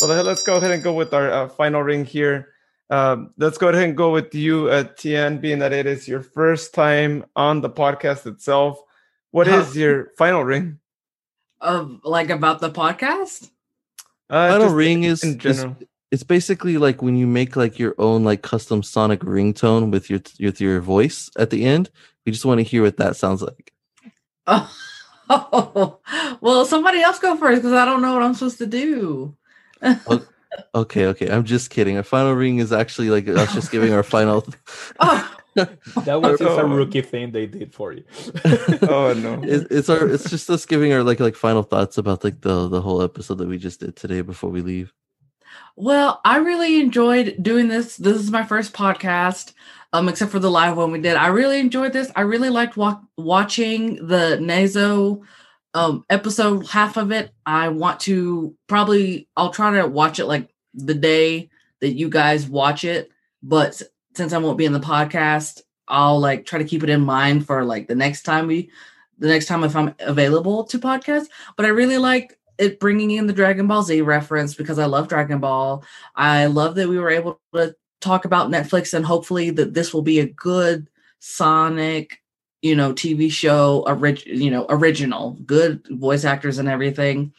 [0.00, 2.52] well, let's go ahead and go with our uh, final ring here.
[2.90, 6.22] Um, let's go ahead and go with you, uh, Tien, being that it is your
[6.22, 8.80] first time on the podcast itself.
[9.30, 10.78] What is your final ring?
[11.60, 13.50] Of like about the podcast?
[14.30, 15.76] Uh, Final just ring is, in is general.
[16.10, 20.20] it's basically like when you make like your own like custom sonic ringtone with your
[20.38, 21.90] with your voice at the end.
[22.24, 23.72] We just want to hear what that sounds like.
[24.46, 24.70] Oh,
[26.40, 29.36] well, somebody else go first because I don't know what I'm supposed to do.
[30.74, 31.30] Okay, okay.
[31.30, 31.96] I'm just kidding.
[31.96, 34.46] Our final ring is actually like us just giving our final.
[36.04, 36.68] That was just a Oh.
[36.68, 38.04] rookie thing they did for you.
[38.82, 39.42] oh no!
[39.44, 40.08] It, it's our.
[40.08, 43.38] It's just us giving our like like final thoughts about like the the whole episode
[43.38, 44.92] that we just did today before we leave.
[45.76, 47.96] Well, I really enjoyed doing this.
[47.96, 49.52] This is my first podcast,
[49.92, 51.16] um, except for the live one we did.
[51.16, 52.10] I really enjoyed this.
[52.16, 55.22] I really liked wa- watching the Nazo
[55.74, 57.30] um episode half of it.
[57.46, 61.50] I want to probably I'll try to watch it like the day
[61.80, 63.10] that you guys watch it,
[63.42, 63.82] but s-
[64.18, 67.46] since I won't be in the podcast, I'll like try to keep it in mind
[67.46, 68.68] for like the next time we
[69.18, 71.26] the next time if I'm available to podcast.
[71.56, 75.06] But I really like it bringing in the Dragon Ball Z reference because I love
[75.08, 75.84] Dragon Ball.
[76.16, 80.02] I love that we were able to talk about Netflix and hopefully that this will
[80.02, 80.90] be a good
[81.20, 82.20] Sonic,
[82.60, 87.32] you know, TV show, orig- you know, original, good voice actors and everything.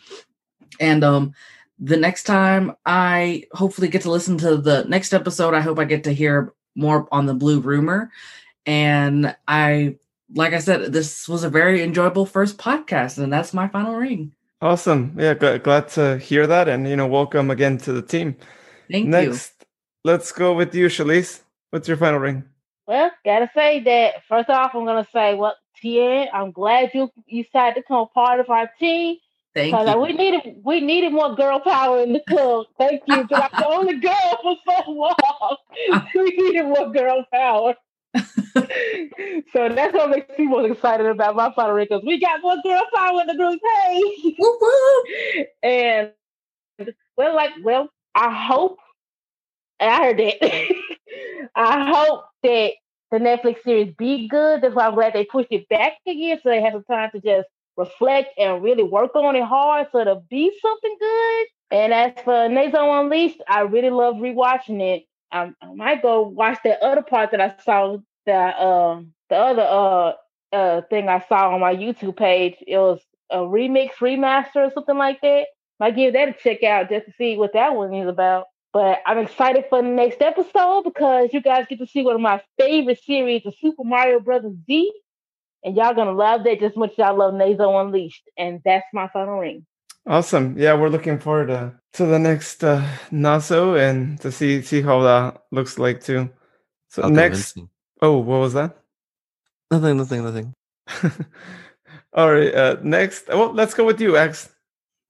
[0.79, 1.33] And um
[1.77, 5.83] the next time I hopefully get to listen to the next episode, I hope I
[5.83, 8.11] get to hear more on the Blue Rumor.
[8.65, 9.95] And I
[10.35, 14.31] like I said, this was a very enjoyable first podcast, and that's my final ring.
[14.61, 15.15] Awesome.
[15.17, 18.35] Yeah, gl- glad to hear that, and you know, welcome again to the team.
[18.91, 19.11] Thank you.
[19.11, 19.65] Next,
[20.03, 21.41] let's go with you, Shalise.
[21.71, 22.43] What's your final ring?
[22.87, 27.43] Well, gotta say that first off, I'm gonna say, well, Tien, I'm glad you you
[27.43, 29.17] decided to become part of our team.
[29.59, 30.01] Thank you.
[30.01, 32.67] we needed we needed more girl power in the club.
[32.77, 33.23] Thank you.
[33.23, 35.57] Because I'm the only girl for so long.
[36.15, 37.75] we needed more girl power.
[38.15, 42.81] so that's what makes me most excited about my final because we got more girl
[42.95, 43.59] power in the group.
[43.85, 46.11] Hey, and
[47.17, 48.77] well, like, well, I hope
[49.79, 50.41] I heard that.
[51.55, 52.71] I hope that
[53.11, 54.61] the Netflix series be good.
[54.61, 57.19] That's why I'm glad they pushed it back again so they have some time to
[57.19, 57.47] just
[57.79, 61.47] reflect and really work on it hard so it'll be something good.
[61.71, 65.05] And as for Nazo Unleashed, I really love rewatching it.
[65.31, 69.61] I, I might go watch that other part that I saw that um the other
[69.61, 72.55] uh uh thing I saw on my YouTube page.
[72.67, 72.99] It was
[73.29, 75.45] a remix, remaster, or something like that.
[75.79, 78.47] Might give that a check out just to see what that one is about.
[78.73, 82.21] But I'm excited for the next episode because you guys get to see one of
[82.21, 84.91] my favorite series, the Super Mario Brothers Z.
[85.63, 88.29] And y'all gonna love that just as much as I love Nazo Unleashed.
[88.37, 89.65] And that's my final ring.
[90.07, 90.57] Awesome.
[90.57, 95.01] Yeah, we're looking forward to, to the next uh, Nazo and to see see how
[95.01, 96.29] that looks like too.
[96.87, 97.57] So How next,
[98.01, 98.77] oh, what was that?
[99.69, 100.53] Nothing, nothing, nothing.
[102.13, 102.53] All right.
[102.53, 104.49] Uh, next, well, let's go with you, X.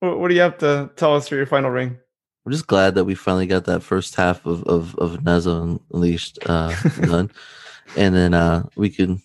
[0.00, 1.98] What, what do you have to tell us for your final ring?
[2.44, 6.38] I'm just glad that we finally got that first half of of of Nazo Unleashed
[6.46, 7.30] uh, done,
[7.96, 9.22] and then uh, we can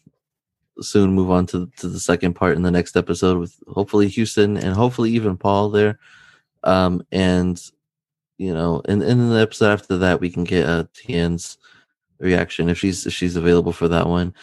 [0.82, 4.58] soon move on to to the second part in the next episode with hopefully Houston
[4.58, 6.00] and hopefully even Paul there,
[6.64, 7.62] um, and
[8.38, 11.58] you know, and, and in the episode after that we can get uh, Tien's
[12.20, 14.34] reaction if she's if she's available for that one,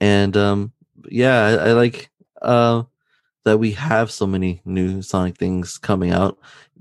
[0.00, 0.72] and um,
[1.08, 2.10] yeah, I, I like
[2.42, 2.82] uh
[3.46, 6.36] that we have so many new Sonic things coming out,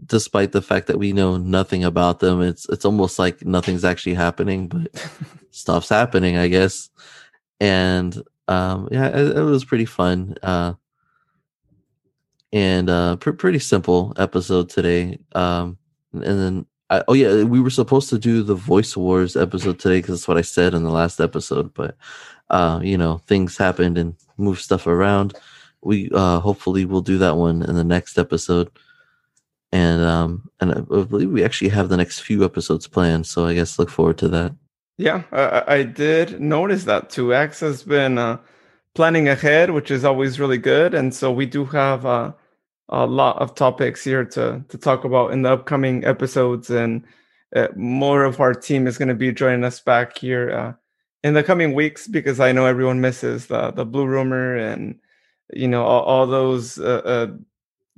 [0.07, 2.41] despite the fact that we know nothing about them.
[2.41, 4.87] It's it's almost like nothing's actually happening, but
[5.51, 6.89] stuff's happening, I guess.
[7.59, 10.35] And um, yeah, it, it was pretty fun.
[10.43, 10.73] Uh,
[12.53, 15.19] and uh, pr- pretty simple episode today.
[15.33, 15.77] Um,
[16.13, 19.99] and then I, oh yeah, we were supposed to do the Voice Wars episode today
[19.99, 21.97] because that's what I said in the last episode, but
[22.49, 25.35] uh, you know, things happened and moved stuff around
[25.85, 28.69] we uh hopefully will do that one in the next episode
[29.71, 33.45] and um and i I believe we actually have the next few episodes planned so
[33.45, 34.53] i guess look forward to that
[34.97, 37.33] Yeah, uh, I did notice that too.
[37.33, 38.39] X has been uh,
[38.93, 42.31] planning ahead, which is always really good, and so we do have uh,
[42.89, 47.03] a lot of topics here to to talk about in the upcoming episodes, and
[47.55, 50.73] uh, more of our team is going to be joining us back here uh,
[51.23, 54.99] in the coming weeks because I know everyone misses the the blue rumor and
[55.53, 57.27] you know all, all those uh, uh,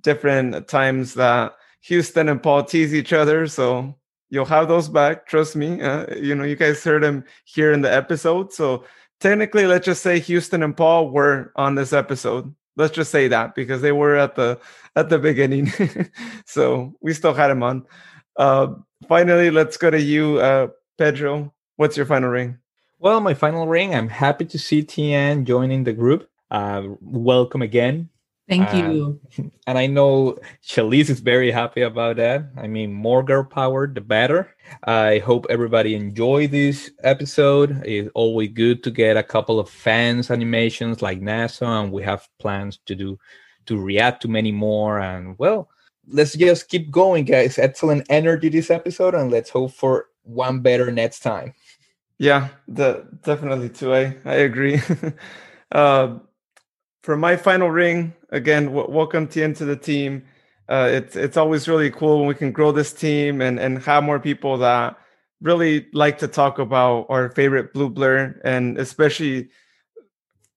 [0.02, 3.48] different times that Houston and Paul tease each other.
[3.48, 3.96] So
[4.30, 5.28] you'll have those back.
[5.28, 5.82] Trust me.
[5.82, 8.54] Uh, you know, you guys heard them here in the episode.
[8.54, 8.84] So
[9.20, 12.54] technically, let's just say Houston and Paul were on this episode.
[12.76, 14.60] Let's just say that because they were at the
[14.96, 15.72] at the beginning.
[16.46, 17.86] so we still had them on.
[18.38, 18.68] Uh,
[19.08, 20.68] finally, let's go to you, uh,
[20.98, 21.54] Pedro.
[21.78, 22.60] What's your final ring?
[23.00, 23.96] Well, my final ring.
[23.96, 26.30] I'm happy to see Tien joining the group.
[26.50, 28.10] Uh, welcome again.
[28.48, 29.20] Thank Uh, you.
[29.68, 32.50] and I know Chalice is very happy about that.
[32.58, 34.56] I mean, more girl power, the better.
[34.86, 37.82] I hope everybody enjoyed this episode.
[37.86, 42.28] It's always good to get a couple of fans animations like Nazo, and we have
[42.40, 43.20] plans to do
[43.66, 45.00] to react to many more.
[45.00, 45.70] And well,
[46.08, 47.58] let's just keep going, guys.
[47.60, 51.54] Excellent energy this episode, and let's hope for one better next time.
[52.18, 53.94] Yeah, the definitely too.
[53.94, 54.80] I I agree.
[55.72, 56.20] uh,
[57.08, 60.26] for my final ring, again, w- welcome Tien to the team.
[60.68, 64.04] Uh, it's it's always really cool when we can grow this team and and have
[64.04, 64.98] more people that
[65.40, 69.48] really like to talk about our favorite blue blur, and especially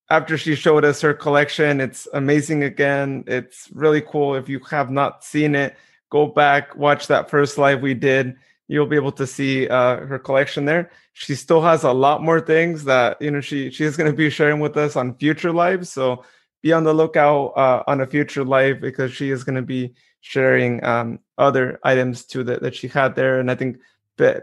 [0.09, 3.23] after she showed us her collection, it's amazing again.
[3.27, 4.35] It's really cool.
[4.35, 5.77] If you have not seen it,
[6.09, 8.35] go back, watch that first live we did.
[8.67, 10.91] You'll be able to see uh, her collection there.
[11.13, 14.17] She still has a lot more things that you know she she is going to
[14.17, 15.89] be sharing with us on future lives.
[15.89, 16.25] So
[16.61, 19.93] be on the lookout uh, on a future live because she is going to be
[20.21, 23.39] sharing um, other items too that, that she had there.
[23.39, 23.77] And I think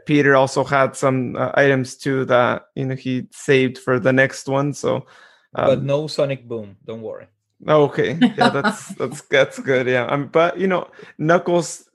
[0.06, 4.48] Peter also had some uh, items too that you know he saved for the next
[4.48, 4.72] one.
[4.72, 5.06] So
[5.52, 6.76] but um, no Sonic Boom.
[6.84, 7.26] Don't worry.
[7.66, 9.86] Okay, yeah, that's that's that's good.
[9.86, 10.88] Yeah, um, but you know,
[11.18, 11.87] Knuckles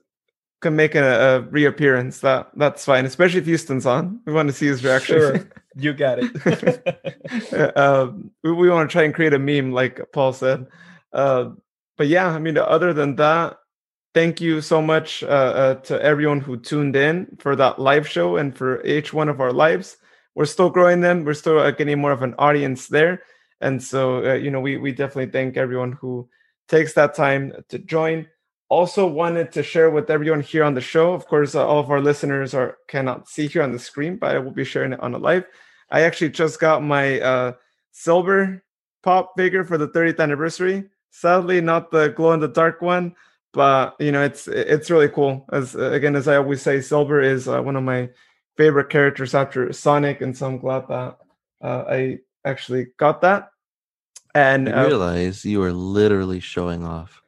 [0.64, 2.20] can make a, a reappearance.
[2.20, 4.20] That that's fine, especially if Houston's on.
[4.24, 5.18] We want to see his reaction.
[5.18, 7.76] Sure, you got it.
[7.76, 10.66] um, we, we want to try and create a meme, like Paul said.
[11.12, 11.50] Uh,
[11.96, 13.58] but yeah, I mean, other than that,
[14.14, 18.36] thank you so much uh, uh, to everyone who tuned in for that live show
[18.36, 19.98] and for each one of our lives.
[20.34, 21.24] We're still growing them.
[21.24, 23.22] We're still uh, getting more of an audience there,
[23.60, 26.28] and so uh, you know, we we definitely thank everyone who
[26.68, 28.26] takes that time to join.
[28.74, 31.14] Also, wanted to share with everyone here on the show.
[31.14, 34.34] Of course, uh, all of our listeners are cannot see here on the screen, but
[34.34, 35.44] I will be sharing it on the live.
[35.92, 37.52] I actually just got my uh,
[37.92, 38.64] silver
[39.04, 40.90] pop figure for the 30th anniversary.
[41.12, 43.14] Sadly, not the glow in the dark one,
[43.52, 45.46] but you know it's it's really cool.
[45.52, 48.10] As again, as I always say, silver is uh, one of my
[48.56, 51.18] favorite characters after Sonic, and so I'm glad that
[51.62, 53.50] uh, I actually got that.
[54.34, 57.22] And you uh, realize you are literally showing off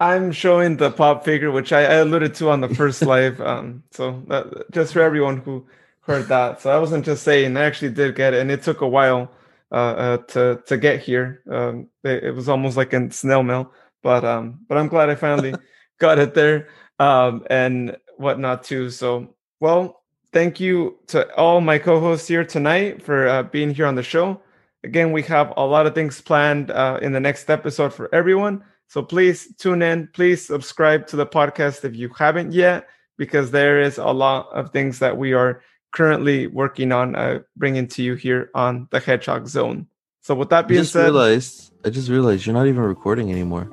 [0.00, 3.40] I'm showing the pop figure, which I, I alluded to on the first live.
[3.40, 5.66] Um, so that, just for everyone who
[6.02, 6.60] heard that.
[6.60, 9.30] So I wasn't just saying, I actually did get it, and it took a while
[9.70, 11.42] uh, uh, to to get here.
[11.50, 13.72] Um, it, it was almost like in snail mail,
[14.02, 15.54] but um, but I'm glad I finally
[15.98, 16.68] got it there
[16.98, 18.90] um, and whatnot too.
[18.90, 23.94] So well, thank you to all my co-hosts here tonight for uh, being here on
[23.94, 24.42] the show.
[24.84, 28.64] Again, we have a lot of things planned uh, in the next episode for everyone.
[28.92, 30.08] So please tune in.
[30.12, 34.70] Please subscribe to the podcast if you haven't yet, because there is a lot of
[34.70, 35.62] things that we are
[35.92, 39.86] currently working on uh, bringing to you here on the Hedgehog Zone.
[40.20, 41.72] So with that being I being just said, realized.
[41.86, 43.66] I just realized you're not even recording anymore.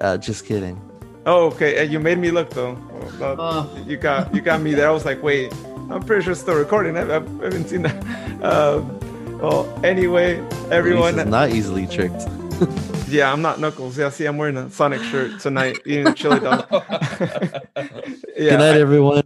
[0.00, 0.82] Uh, just kidding.
[1.26, 2.72] oh okay, uh, you made me look though.
[3.20, 3.84] Uh, Oh.
[3.86, 4.88] You got you got me there.
[4.88, 5.54] I was like, wait,
[5.88, 6.96] I'm pretty sure it's still recording.
[6.96, 7.12] I, I
[7.46, 8.04] haven't seen that.
[8.42, 8.98] Um,
[9.38, 10.40] well, anyway,
[10.72, 11.14] everyone.
[11.14, 12.26] Luis is not easily tricked.
[13.10, 13.98] Yeah, I'm not Knuckles.
[13.98, 16.68] Yeah, see, I'm wearing a Sonic shirt tonight, eating a chili dog.
[16.70, 19.24] Good night, everyone.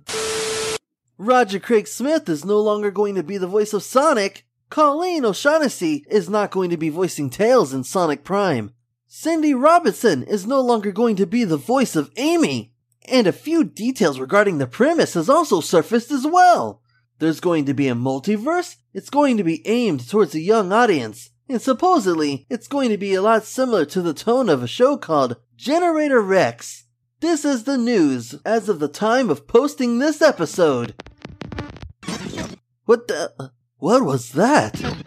[1.19, 4.47] Roger Craig Smith is no longer going to be the voice of Sonic.
[4.71, 8.73] Colleen O'Shaughnessy is not going to be voicing Tails in Sonic Prime.
[9.07, 12.73] Cindy Robinson is no longer going to be the voice of Amy.
[13.07, 16.81] And a few details regarding the premise has also surfaced as well.
[17.19, 21.31] There's going to be a multiverse, it's going to be aimed towards a young audience,
[21.49, 24.97] and supposedly it's going to be a lot similar to the tone of a show
[24.97, 26.85] called Generator Rex.
[27.21, 30.95] This is the news as of the time of posting this episode.
[32.85, 33.53] What the?
[33.79, 35.05] What was that?